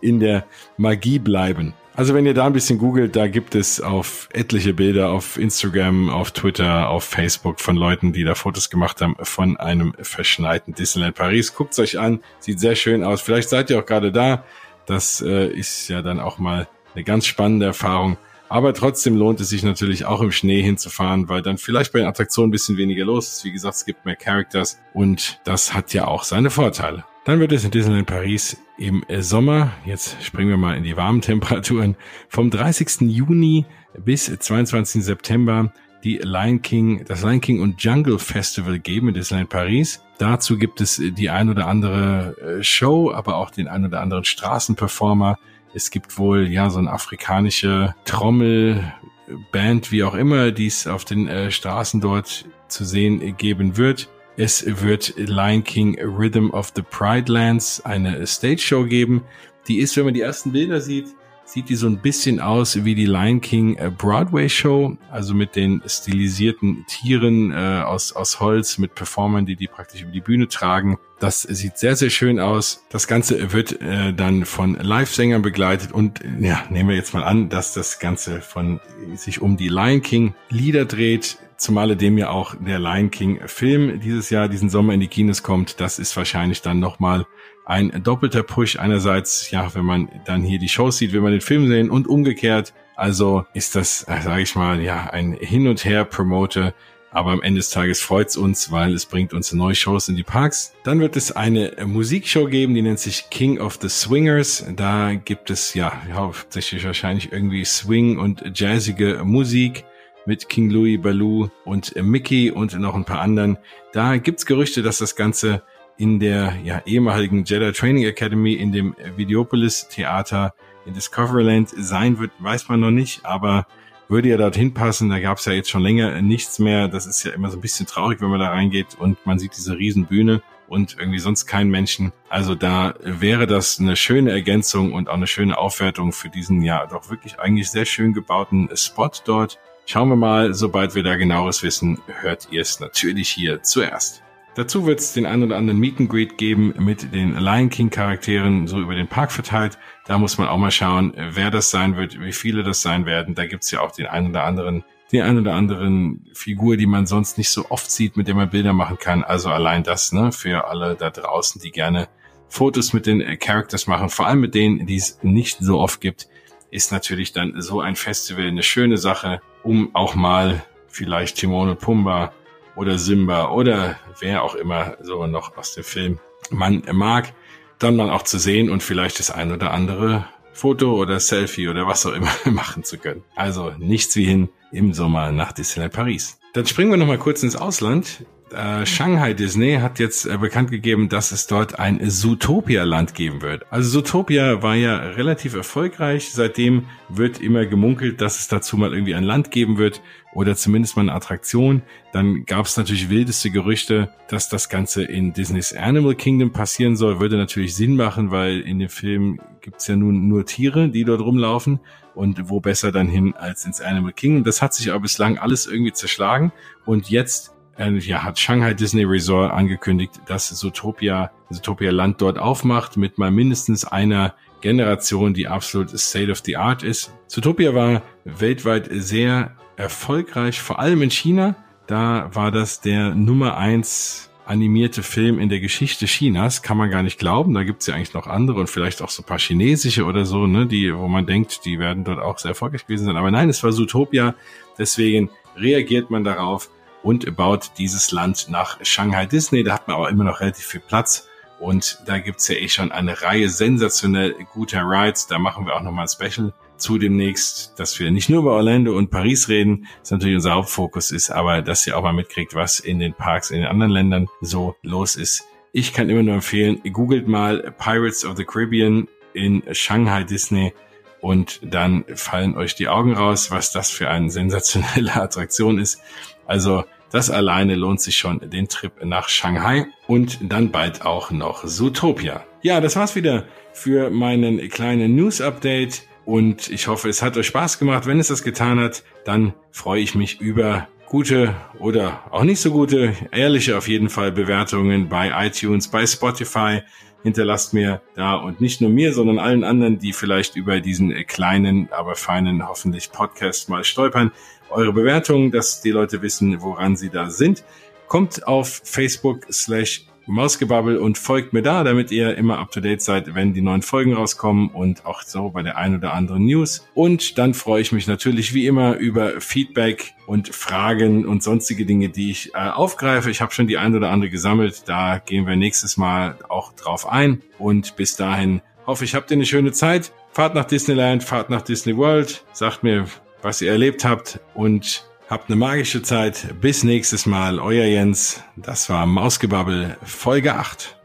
in 0.00 0.20
der 0.20 0.46
Magie 0.76 1.18
bleiben. 1.18 1.74
Also 1.94 2.14
wenn 2.14 2.24
ihr 2.24 2.32
da 2.32 2.46
ein 2.46 2.54
bisschen 2.54 2.78
googelt, 2.78 3.16
da 3.16 3.28
gibt 3.28 3.54
es 3.54 3.80
auf 3.80 4.28
etliche 4.32 4.72
Bilder 4.72 5.10
auf 5.10 5.36
Instagram, 5.36 6.08
auf 6.08 6.30
Twitter, 6.30 6.88
auf 6.88 7.04
Facebook 7.04 7.60
von 7.60 7.76
Leuten, 7.76 8.14
die 8.14 8.24
da 8.24 8.34
Fotos 8.34 8.70
gemacht 8.70 9.02
haben 9.02 9.14
von 9.22 9.58
einem 9.58 9.92
verschneiten 10.00 10.74
Disneyland 10.74 11.14
Paris. 11.14 11.54
Guckt's 11.54 11.78
euch 11.78 11.98
an, 11.98 12.20
sieht 12.38 12.60
sehr 12.60 12.76
schön 12.76 13.04
aus. 13.04 13.20
Vielleicht 13.20 13.50
seid 13.50 13.68
ihr 13.68 13.78
auch 13.78 13.86
gerade 13.86 14.10
da. 14.10 14.44
Das 14.86 15.20
äh, 15.20 15.48
ist 15.48 15.88
ja 15.88 16.00
dann 16.00 16.18
auch 16.18 16.38
mal 16.38 16.66
eine 16.94 17.04
ganz 17.04 17.26
spannende 17.26 17.66
Erfahrung. 17.66 18.16
Aber 18.48 18.74
trotzdem 18.74 19.16
lohnt 19.16 19.40
es 19.40 19.48
sich 19.48 19.62
natürlich 19.62 20.04
auch 20.04 20.20
im 20.20 20.30
Schnee 20.30 20.62
hinzufahren, 20.62 21.28
weil 21.30 21.40
dann 21.40 21.56
vielleicht 21.56 21.92
bei 21.92 22.00
den 22.00 22.08
Attraktionen 22.08 22.48
ein 22.48 22.52
bisschen 22.52 22.76
weniger 22.76 23.04
los 23.04 23.32
ist. 23.32 23.44
Wie 23.44 23.52
gesagt, 23.52 23.76
es 23.76 23.86
gibt 23.86 24.04
mehr 24.04 24.16
Characters 24.16 24.78
und 24.92 25.40
das 25.44 25.72
hat 25.72 25.94
ja 25.94 26.06
auch 26.06 26.24
seine 26.24 26.50
Vorteile. 26.50 27.04
Dann 27.24 27.40
wird 27.40 27.52
es 27.52 27.64
in 27.64 27.70
Disneyland 27.70 28.06
Paris 28.06 28.58
im 28.76 29.04
Sommer, 29.20 29.72
jetzt 29.86 30.22
springen 30.22 30.50
wir 30.50 30.56
mal 30.56 30.76
in 30.76 30.82
die 30.82 30.96
warmen 30.96 31.20
Temperaturen, 31.20 31.96
vom 32.28 32.50
30. 32.50 33.02
Juni 33.02 33.64
bis 33.96 34.26
22. 34.26 35.04
September 35.04 35.72
die 36.04 36.18
Lion 36.18 36.62
King, 36.62 37.04
das 37.06 37.22
Lion 37.22 37.40
King 37.40 37.60
und 37.60 37.82
Jungle 37.82 38.18
Festival 38.18 38.78
geben 38.78 39.08
in 39.08 39.14
Disneyland 39.14 39.50
Paris. 39.50 40.02
Dazu 40.18 40.58
gibt 40.58 40.80
es 40.80 41.00
die 41.00 41.30
ein 41.30 41.48
oder 41.48 41.66
andere 41.66 42.36
äh, 42.58 42.62
Show, 42.62 43.12
aber 43.12 43.36
auch 43.36 43.50
den 43.50 43.68
ein 43.68 43.84
oder 43.86 44.00
anderen 44.00 44.24
Straßenperformer, 44.24 45.38
es 45.74 45.90
gibt 45.90 46.18
wohl 46.18 46.48
ja 46.48 46.70
so 46.70 46.78
eine 46.78 46.92
afrikanische 46.92 47.94
Trommelband, 48.04 49.90
wie 49.90 50.04
auch 50.04 50.14
immer, 50.14 50.50
die 50.50 50.66
es 50.66 50.86
auf 50.86 51.04
den 51.04 51.28
äh, 51.28 51.50
Straßen 51.50 52.00
dort 52.00 52.46
zu 52.68 52.84
sehen 52.84 53.36
geben 53.36 53.76
wird. 53.76 54.08
Es 54.36 54.64
wird 54.82 55.14
Lion 55.16 55.62
King 55.62 55.98
Rhythm 56.00 56.50
of 56.50 56.72
the 56.74 56.82
Pride 56.82 57.30
Lands, 57.30 57.84
eine 57.84 58.26
Stage 58.26 58.58
Show 58.58 58.84
geben. 58.84 59.22
Die 59.68 59.78
ist, 59.78 59.96
wenn 59.96 60.04
man 60.06 60.14
die 60.14 60.22
ersten 60.22 60.52
Bilder 60.52 60.80
sieht, 60.80 61.08
sieht 61.52 61.68
die 61.68 61.76
so 61.76 61.86
ein 61.86 61.98
bisschen 61.98 62.40
aus 62.40 62.82
wie 62.84 62.94
die 62.94 63.04
Lion 63.04 63.42
King 63.42 63.76
äh, 63.76 63.90
Broadway 63.90 64.48
Show, 64.48 64.96
also 65.10 65.34
mit 65.34 65.54
den 65.54 65.82
stilisierten 65.86 66.86
Tieren 66.88 67.52
äh, 67.52 67.82
aus, 67.84 68.12
aus 68.12 68.40
Holz, 68.40 68.78
mit 68.78 68.94
Performern, 68.94 69.44
die 69.44 69.56
die 69.56 69.66
praktisch 69.66 70.00
über 70.00 70.12
die 70.12 70.22
Bühne 70.22 70.48
tragen. 70.48 70.98
Das 71.20 71.42
sieht 71.42 71.76
sehr, 71.76 71.94
sehr 71.94 72.08
schön 72.08 72.40
aus. 72.40 72.84
Das 72.88 73.06
Ganze 73.06 73.52
wird 73.52 73.80
äh, 73.82 74.14
dann 74.14 74.46
von 74.46 74.74
Live-Sängern 74.74 75.42
begleitet 75.42 75.92
und 75.92 76.20
ja, 76.40 76.64
nehmen 76.70 76.88
wir 76.88 76.96
jetzt 76.96 77.12
mal 77.12 77.22
an, 77.22 77.50
dass 77.50 77.74
das 77.74 77.98
Ganze 77.98 78.40
von 78.40 78.80
sich 79.14 79.42
um 79.42 79.58
die 79.58 79.68
Lion 79.68 80.00
King 80.00 80.34
Lieder 80.48 80.86
dreht. 80.86 81.36
Zumal 81.58 81.94
dem 81.94 82.18
ja 82.18 82.30
auch 82.30 82.56
der 82.58 82.80
Lion 82.80 83.10
King 83.10 83.40
Film 83.46 84.00
dieses 84.00 84.30
Jahr, 84.30 84.48
diesen 84.48 84.68
Sommer 84.68 84.94
in 84.94 85.00
die 85.00 85.06
Kinos 85.06 85.44
kommt. 85.44 85.80
Das 85.80 86.00
ist 86.00 86.16
wahrscheinlich 86.16 86.62
dann 86.62 86.80
nochmal 86.80 87.26
ein 87.64 88.02
doppelter 88.02 88.42
Push. 88.42 88.76
Einerseits, 88.76 89.50
ja, 89.50 89.74
wenn 89.74 89.84
man 89.84 90.08
dann 90.24 90.42
hier 90.42 90.58
die 90.58 90.68
Shows 90.68 90.98
sieht, 90.98 91.12
will 91.12 91.20
man 91.20 91.32
den 91.32 91.40
Film 91.40 91.68
sehen 91.68 91.90
und 91.90 92.06
umgekehrt. 92.06 92.72
Also 92.96 93.46
ist 93.54 93.76
das, 93.76 94.04
äh, 94.08 94.20
sage 94.20 94.42
ich 94.42 94.54
mal, 94.54 94.80
ja, 94.80 95.10
ein 95.10 95.32
Hin 95.32 95.66
und 95.68 95.84
Her 95.84 96.04
Promoter. 96.04 96.74
Aber 97.14 97.32
am 97.32 97.42
Ende 97.42 97.58
des 97.58 97.68
Tages 97.68 98.00
freut's 98.00 98.38
uns, 98.38 98.72
weil 98.72 98.94
es 98.94 99.04
bringt 99.04 99.34
uns 99.34 99.52
neue 99.52 99.74
Shows 99.74 100.08
in 100.08 100.16
die 100.16 100.22
Parks. 100.22 100.72
Dann 100.82 100.98
wird 100.98 101.14
es 101.16 101.30
eine 101.30 101.74
Musikshow 101.84 102.46
geben, 102.46 102.74
die 102.74 102.80
nennt 102.80 103.00
sich 103.00 103.28
King 103.28 103.60
of 103.60 103.78
the 103.82 103.90
Swingers. 103.90 104.64
Da 104.76 105.12
gibt 105.14 105.50
es 105.50 105.74
ja 105.74 105.92
hauptsächlich 106.14 106.84
wahrscheinlich 106.86 107.30
irgendwie 107.30 107.66
Swing 107.66 108.18
und 108.18 108.42
jazzige 108.54 109.20
Musik 109.24 109.84
mit 110.24 110.48
King 110.48 110.70
Louis 110.70 111.00
Baloo 111.02 111.50
und 111.66 111.94
Mickey 111.96 112.50
und 112.50 112.78
noch 112.78 112.94
ein 112.94 113.04
paar 113.04 113.20
anderen. 113.20 113.58
Da 113.92 114.16
gibt's 114.16 114.46
Gerüchte, 114.46 114.82
dass 114.82 114.98
das 114.98 115.14
Ganze 115.14 115.62
in 116.02 116.18
der 116.18 116.56
ja, 116.64 116.82
ehemaligen 116.84 117.44
Jedi 117.44 117.70
Training 117.70 118.02
Academy 118.06 118.54
in 118.54 118.72
dem 118.72 118.96
Videopolis 119.14 119.86
Theater 119.86 120.52
in 120.84 120.94
Discoveryland 120.94 121.68
sein 121.68 122.18
wird, 122.18 122.32
weiß 122.40 122.68
man 122.68 122.80
noch 122.80 122.90
nicht, 122.90 123.24
aber 123.24 123.68
würde 124.08 124.28
ja 124.28 124.36
dorthin 124.36 124.74
passen. 124.74 125.10
Da 125.10 125.20
gab 125.20 125.38
es 125.38 125.44
ja 125.44 125.52
jetzt 125.52 125.70
schon 125.70 125.80
länger 125.80 126.20
nichts 126.20 126.58
mehr. 126.58 126.88
Das 126.88 127.06
ist 127.06 127.22
ja 127.22 127.30
immer 127.30 127.50
so 127.50 127.56
ein 127.56 127.60
bisschen 127.60 127.86
traurig, 127.86 128.20
wenn 128.20 128.30
man 128.30 128.40
da 128.40 128.48
reingeht 128.48 128.96
und 128.98 129.24
man 129.24 129.38
sieht 129.38 129.56
diese 129.56 129.78
Riesenbühne 129.78 130.42
und 130.66 130.96
irgendwie 130.98 131.20
sonst 131.20 131.46
keinen 131.46 131.70
Menschen. 131.70 132.12
Also 132.28 132.56
da 132.56 132.94
wäre 133.04 133.46
das 133.46 133.78
eine 133.78 133.94
schöne 133.94 134.32
Ergänzung 134.32 134.92
und 134.94 135.08
auch 135.08 135.14
eine 135.14 135.28
schöne 135.28 135.56
Aufwertung 135.56 136.10
für 136.10 136.30
diesen 136.30 136.62
ja 136.62 136.84
doch 136.86 137.10
wirklich 137.10 137.38
eigentlich 137.38 137.70
sehr 137.70 137.84
schön 137.84 138.12
gebauten 138.12 138.68
Spot 138.74 139.12
dort. 139.24 139.60
Schauen 139.86 140.08
wir 140.08 140.16
mal, 140.16 140.52
sobald 140.52 140.96
wir 140.96 141.04
da 141.04 141.14
genaueres 141.14 141.62
wissen, 141.62 142.00
hört 142.08 142.48
ihr 142.50 142.62
es 142.62 142.80
natürlich 142.80 143.28
hier 143.28 143.62
zuerst. 143.62 144.24
Dazu 144.54 144.84
wird 144.84 145.00
es 145.00 145.14
den 145.14 145.24
ein 145.24 145.42
oder 145.42 145.56
anderen 145.56 145.80
Meet 145.80 146.00
and 146.00 146.10
Greet 146.10 146.36
geben 146.36 146.74
mit 146.76 147.14
den 147.14 147.38
Lion 147.38 147.70
King 147.70 147.88
Charakteren 147.88 148.66
so 148.66 148.80
über 148.80 148.94
den 148.94 149.08
Park 149.08 149.32
verteilt. 149.32 149.78
Da 150.06 150.18
muss 150.18 150.36
man 150.36 150.46
auch 150.48 150.58
mal 150.58 150.70
schauen, 150.70 151.14
wer 151.16 151.50
das 151.50 151.70
sein 151.70 151.96
wird, 151.96 152.20
wie 152.20 152.32
viele 152.32 152.62
das 152.62 152.82
sein 152.82 153.06
werden. 153.06 153.34
Da 153.34 153.46
gibt's 153.46 153.70
ja 153.70 153.80
auch 153.80 153.92
den 153.92 154.06
einen 154.06 154.28
oder 154.28 154.44
anderen, 154.44 154.84
den 155.10 155.22
einen 155.22 155.38
oder 155.38 155.54
anderen 155.54 156.28
Figur, 156.34 156.76
die 156.76 156.86
man 156.86 157.06
sonst 157.06 157.38
nicht 157.38 157.48
so 157.48 157.70
oft 157.70 157.90
sieht, 157.90 158.18
mit 158.18 158.28
der 158.28 158.34
man 158.34 158.50
Bilder 158.50 158.74
machen 158.74 158.98
kann. 158.98 159.24
Also 159.24 159.48
allein 159.48 159.84
das, 159.84 160.12
ne, 160.12 160.32
für 160.32 160.68
alle 160.68 160.96
da 160.96 161.08
draußen, 161.08 161.62
die 161.62 161.70
gerne 161.70 162.08
Fotos 162.48 162.92
mit 162.92 163.06
den 163.06 163.22
Characters 163.38 163.86
machen, 163.86 164.10
vor 164.10 164.26
allem 164.26 164.40
mit 164.40 164.54
denen, 164.54 164.84
die 164.84 164.96
es 164.96 165.18
nicht 165.22 165.60
so 165.60 165.80
oft 165.80 166.02
gibt, 166.02 166.28
ist 166.70 166.92
natürlich 166.92 167.32
dann 167.32 167.58
so 167.62 167.80
ein 167.80 167.96
Festival 167.96 168.48
eine 168.48 168.62
schöne 168.62 168.98
Sache, 168.98 169.40
um 169.62 169.94
auch 169.94 170.14
mal 170.14 170.62
vielleicht 170.88 171.38
Timon 171.38 171.70
und 171.70 171.80
Pumba 171.80 172.34
oder 172.76 172.98
Simba 172.98 173.50
oder 173.50 173.96
wer 174.20 174.42
auch 174.42 174.54
immer 174.54 174.96
so 175.02 175.26
noch 175.26 175.56
aus 175.56 175.74
dem 175.74 175.84
Film 175.84 176.18
man 176.50 176.82
mag, 176.92 177.32
dann 177.78 177.96
mal 177.96 178.10
auch 178.10 178.22
zu 178.22 178.38
sehen 178.38 178.70
und 178.70 178.82
vielleicht 178.82 179.18
das 179.18 179.30
ein 179.30 179.52
oder 179.52 179.72
andere 179.72 180.26
Foto 180.52 180.94
oder 180.94 181.18
Selfie 181.18 181.68
oder 181.68 181.86
was 181.86 182.06
auch 182.06 182.12
immer 182.12 182.30
machen 182.44 182.84
zu 182.84 182.98
können. 182.98 183.22
Also 183.34 183.72
nichts 183.78 184.14
wie 184.16 184.24
hin 184.24 184.48
im 184.70 184.92
Sommer 184.92 185.32
nach 185.32 185.52
Disneyland 185.52 185.92
Paris. 185.92 186.38
Dann 186.52 186.66
springen 186.66 186.90
wir 186.90 186.98
noch 186.98 187.06
mal 187.06 187.18
kurz 187.18 187.42
ins 187.42 187.56
Ausland 187.56 188.24
äh, 188.52 188.86
Shanghai 188.86 189.34
Disney 189.34 189.78
hat 189.80 189.98
jetzt 189.98 190.26
äh, 190.26 190.36
bekannt 190.36 190.70
gegeben, 190.70 191.08
dass 191.08 191.32
es 191.32 191.46
dort 191.46 191.78
ein 191.78 192.00
Zootopia-Land 192.08 193.14
geben 193.14 193.42
wird. 193.42 193.64
Also 193.70 194.00
Zootopia 194.00 194.62
war 194.62 194.74
ja 194.74 194.96
relativ 194.96 195.54
erfolgreich. 195.54 196.32
Seitdem 196.32 196.86
wird 197.08 197.40
immer 197.40 197.66
gemunkelt, 197.66 198.20
dass 198.20 198.38
es 198.38 198.48
dazu 198.48 198.76
mal 198.76 198.92
irgendwie 198.92 199.14
ein 199.14 199.24
Land 199.24 199.50
geben 199.50 199.78
wird 199.78 200.02
oder 200.34 200.56
zumindest 200.56 200.96
mal 200.96 201.02
eine 201.02 201.14
Attraktion. 201.14 201.82
Dann 202.12 202.44
gab 202.44 202.66
es 202.66 202.76
natürlich 202.76 203.10
wildeste 203.10 203.50
Gerüchte, 203.50 204.12
dass 204.28 204.48
das 204.48 204.68
Ganze 204.68 205.04
in 205.04 205.32
Disneys 205.32 205.74
Animal 205.74 206.14
Kingdom 206.14 206.52
passieren 206.52 206.96
soll. 206.96 207.20
Würde 207.20 207.36
natürlich 207.36 207.74
Sinn 207.74 207.96
machen, 207.96 208.30
weil 208.30 208.60
in 208.60 208.78
dem 208.78 208.88
Film 208.88 209.40
gibt's 209.60 209.86
ja 209.86 209.96
nun 209.96 210.28
nur 210.28 210.46
Tiere, 210.46 210.88
die 210.88 211.04
dort 211.04 211.20
rumlaufen. 211.20 211.80
Und 212.14 212.50
wo 212.50 212.60
besser 212.60 212.92
dann 212.92 213.08
hin 213.08 213.34
als 213.34 213.64
ins 213.64 213.80
Animal 213.80 214.12
Kingdom. 214.12 214.44
Das 214.44 214.60
hat 214.60 214.74
sich 214.74 214.90
aber 214.90 215.00
bislang 215.00 215.38
alles 215.38 215.66
irgendwie 215.66 215.94
zerschlagen. 215.94 216.52
Und 216.84 217.08
jetzt 217.08 217.52
ja, 217.78 218.22
hat 218.22 218.38
Shanghai 218.38 218.74
Disney 218.74 219.04
Resort 219.04 219.52
angekündigt, 219.52 220.20
dass 220.26 220.48
Zootopia, 220.48 221.30
Zootopia 221.50 221.90
Land 221.90 222.20
dort 222.20 222.38
aufmacht 222.38 222.96
mit 222.96 223.18
mal 223.18 223.30
mindestens 223.30 223.84
einer 223.84 224.34
Generation, 224.60 225.34
die 225.34 225.48
absolut 225.48 225.90
State 225.98 226.30
of 226.30 226.40
the 226.44 226.56
Art 226.56 226.82
ist. 226.82 227.12
Zootopia 227.26 227.74
war 227.74 228.02
weltweit 228.24 228.88
sehr 228.90 229.56
erfolgreich, 229.76 230.60
vor 230.60 230.78
allem 230.78 231.02
in 231.02 231.10
China. 231.10 231.56
Da 231.86 232.30
war 232.32 232.50
das 232.50 232.80
der 232.80 233.14
Nummer 233.14 233.56
eins 233.56 234.30
animierte 234.44 235.02
Film 235.02 235.38
in 235.38 235.48
der 235.48 235.60
Geschichte 235.60 236.06
Chinas, 236.06 236.62
kann 236.62 236.76
man 236.76 236.90
gar 236.90 237.02
nicht 237.02 237.18
glauben. 237.18 237.54
Da 237.54 237.62
gibt's 237.62 237.86
ja 237.86 237.94
eigentlich 237.94 238.14
noch 238.14 238.26
andere 238.26 238.60
und 238.60 238.68
vielleicht 238.68 239.00
auch 239.00 239.08
so 239.08 239.22
paar 239.22 239.38
chinesische 239.38 240.04
oder 240.04 240.24
so, 240.24 240.46
ne, 240.46 240.66
die, 240.66 240.94
wo 240.96 241.08
man 241.08 241.26
denkt, 241.26 241.64
die 241.64 241.78
werden 241.78 242.04
dort 242.04 242.18
auch 242.18 242.38
sehr 242.38 242.50
erfolgreich 242.50 242.86
gewesen 242.86 243.06
sein. 243.06 243.16
Aber 243.16 243.30
nein, 243.30 243.48
es 243.48 243.62
war 243.62 243.72
Zootopia. 243.72 244.34
Deswegen 244.78 245.30
reagiert 245.56 246.10
man 246.10 246.24
darauf 246.24 246.70
und 247.02 247.36
baut 247.36 247.72
dieses 247.78 248.12
Land 248.12 248.48
nach 248.48 248.78
Shanghai 248.84 249.26
Disney. 249.26 249.64
Da 249.64 249.74
hat 249.74 249.88
man 249.88 249.96
aber 249.96 250.10
immer 250.10 250.24
noch 250.24 250.40
relativ 250.40 250.66
viel 250.66 250.80
Platz. 250.80 251.28
Und 251.58 252.02
da 252.06 252.18
gibt's 252.18 252.48
ja 252.48 252.56
eh 252.56 252.68
schon 252.68 252.90
eine 252.90 253.22
Reihe 253.22 253.48
sensationell 253.48 254.34
guter 254.52 254.82
Rides. 254.82 255.28
Da 255.28 255.38
machen 255.38 255.64
wir 255.66 255.76
auch 255.76 255.82
nochmal 255.82 256.06
ein 256.06 256.08
Special 256.08 256.52
zu 256.76 256.98
demnächst, 256.98 257.78
dass 257.78 257.98
wir 258.00 258.10
nicht 258.10 258.28
nur 258.28 258.40
über 258.40 258.52
Orlando 258.54 258.96
und 258.96 259.10
Paris 259.10 259.48
reden, 259.48 259.86
das 260.00 260.10
natürlich 260.10 260.34
unser 260.34 260.54
Hauptfokus 260.54 261.12
ist, 261.12 261.30
aber 261.30 261.62
dass 261.62 261.86
ihr 261.86 261.96
auch 261.96 262.02
mal 262.02 262.12
mitkriegt, 262.12 262.54
was 262.54 262.80
in 262.80 262.98
den 262.98 263.14
Parks 263.14 263.52
in 263.52 263.58
den 263.58 263.68
anderen 263.68 263.92
Ländern 263.92 264.28
so 264.40 264.74
los 264.82 265.14
ist. 265.14 265.44
Ich 265.70 265.92
kann 265.92 266.10
immer 266.10 266.24
nur 266.24 266.34
empfehlen, 266.34 266.82
googelt 266.92 267.28
mal 267.28 267.72
Pirates 267.78 268.24
of 268.24 268.36
the 268.36 268.44
Caribbean 268.44 269.06
in 269.32 269.62
Shanghai 269.72 270.24
Disney 270.24 270.74
und 271.20 271.60
dann 271.62 272.04
fallen 272.16 272.56
euch 272.56 272.74
die 272.74 272.88
Augen 272.88 273.14
raus, 273.14 273.52
was 273.52 273.70
das 273.70 273.90
für 273.90 274.10
eine 274.10 274.30
sensationelle 274.30 275.14
Attraktion 275.22 275.78
ist. 275.78 276.00
Also 276.46 276.84
das 277.12 277.30
alleine 277.30 277.74
lohnt 277.76 278.00
sich 278.00 278.16
schon, 278.16 278.40
den 278.50 278.68
Trip 278.68 278.92
nach 279.04 279.28
Shanghai 279.28 279.86
und 280.06 280.38
dann 280.42 280.70
bald 280.70 281.02
auch 281.02 281.30
noch 281.30 281.64
Zootopia. 281.64 282.44
Ja, 282.62 282.80
das 282.80 282.96
war's 282.96 283.14
wieder 283.14 283.44
für 283.72 284.10
meinen 284.10 284.68
kleinen 284.68 285.14
News-Update 285.14 286.02
und 286.24 286.70
ich 286.70 286.86
hoffe, 286.88 287.08
es 287.08 287.22
hat 287.22 287.36
euch 287.36 287.46
Spaß 287.46 287.78
gemacht. 287.78 288.06
Wenn 288.06 288.18
es 288.18 288.28
das 288.28 288.42
getan 288.42 288.80
hat, 288.80 289.02
dann 289.24 289.54
freue 289.70 290.00
ich 290.00 290.14
mich 290.14 290.40
über 290.40 290.88
gute 291.06 291.54
oder 291.78 292.22
auch 292.30 292.44
nicht 292.44 292.60
so 292.60 292.70
gute, 292.70 293.14
ehrliche 293.32 293.76
auf 293.76 293.88
jeden 293.88 294.08
Fall 294.08 294.32
Bewertungen 294.32 295.08
bei 295.08 295.46
iTunes, 295.46 295.88
bei 295.88 296.06
Spotify. 296.06 296.80
Hinterlasst 297.22 297.72
mir 297.74 298.00
da 298.16 298.34
und 298.34 298.60
nicht 298.60 298.80
nur 298.80 298.90
mir, 298.90 299.12
sondern 299.12 299.38
allen 299.38 299.62
anderen, 299.62 299.98
die 299.98 300.12
vielleicht 300.12 300.56
über 300.56 300.80
diesen 300.80 301.12
kleinen, 301.26 301.88
aber 301.92 302.16
feinen, 302.16 302.66
hoffentlich 302.66 303.12
Podcast 303.12 303.68
mal 303.68 303.84
stolpern 303.84 304.32
eure 304.72 304.92
Bewertungen, 304.92 305.50
dass 305.50 305.80
die 305.80 305.90
Leute 305.90 306.22
wissen, 306.22 306.60
woran 306.62 306.96
sie 306.96 307.10
da 307.10 307.30
sind. 307.30 307.64
Kommt 308.08 308.46
auf 308.46 308.82
Facebook 308.84 309.46
slash 309.50 310.06
Mausgebabbel 310.26 310.98
und 310.98 311.18
folgt 311.18 311.52
mir 311.52 311.62
da, 311.62 311.84
damit 311.84 312.10
ihr 312.10 312.36
immer 312.36 312.58
up 312.58 312.70
to 312.70 312.80
date 312.80 313.02
seid, 313.02 313.34
wenn 313.34 313.54
die 313.54 313.60
neuen 313.60 313.82
Folgen 313.82 314.14
rauskommen 314.14 314.68
und 314.68 315.04
auch 315.04 315.22
so 315.22 315.50
bei 315.50 315.62
der 315.62 315.76
ein 315.76 315.96
oder 315.96 316.14
anderen 316.14 316.44
News. 316.44 316.86
Und 316.94 317.38
dann 317.38 317.54
freue 317.54 317.82
ich 317.82 317.92
mich 317.92 318.06
natürlich 318.06 318.54
wie 318.54 318.66
immer 318.66 318.96
über 318.96 319.40
Feedback 319.40 320.14
und 320.26 320.54
Fragen 320.54 321.26
und 321.26 321.42
sonstige 321.42 321.84
Dinge, 321.86 322.08
die 322.08 322.30
ich 322.30 322.54
äh, 322.54 322.58
aufgreife. 322.58 323.30
Ich 323.30 323.40
habe 323.40 323.52
schon 323.52 323.66
die 323.66 323.78
ein 323.78 323.94
oder 323.94 324.10
andere 324.10 324.30
gesammelt. 324.30 324.84
Da 324.86 325.18
gehen 325.18 325.46
wir 325.46 325.56
nächstes 325.56 325.96
Mal 325.96 326.36
auch 326.48 326.72
drauf 326.72 327.08
ein. 327.08 327.42
Und 327.58 327.96
bis 327.96 328.16
dahin 328.16 328.62
hoffe 328.86 329.04
ich, 329.04 329.14
habt 329.14 329.30
ihr 329.30 329.36
eine 329.36 329.46
schöne 329.46 329.72
Zeit. 329.72 330.12
Fahrt 330.30 330.54
nach 330.54 330.64
Disneyland, 330.64 331.22
fahrt 331.24 331.50
nach 331.50 331.62
Disney 331.62 331.96
World. 331.96 332.44
Sagt 332.52 332.82
mir, 332.82 333.06
was 333.42 333.60
ihr 333.60 333.70
erlebt 333.70 334.04
habt 334.04 334.40
und 334.54 335.04
habt 335.28 335.48
eine 335.48 335.56
magische 335.56 336.02
Zeit. 336.02 336.54
Bis 336.60 336.84
nächstes 336.84 337.26
Mal, 337.26 337.58
euer 337.58 337.84
Jens. 337.84 338.42
Das 338.56 338.88
war 338.88 339.06
Mausgebabbel 339.06 339.96
Folge 340.02 340.54
8. 340.54 340.96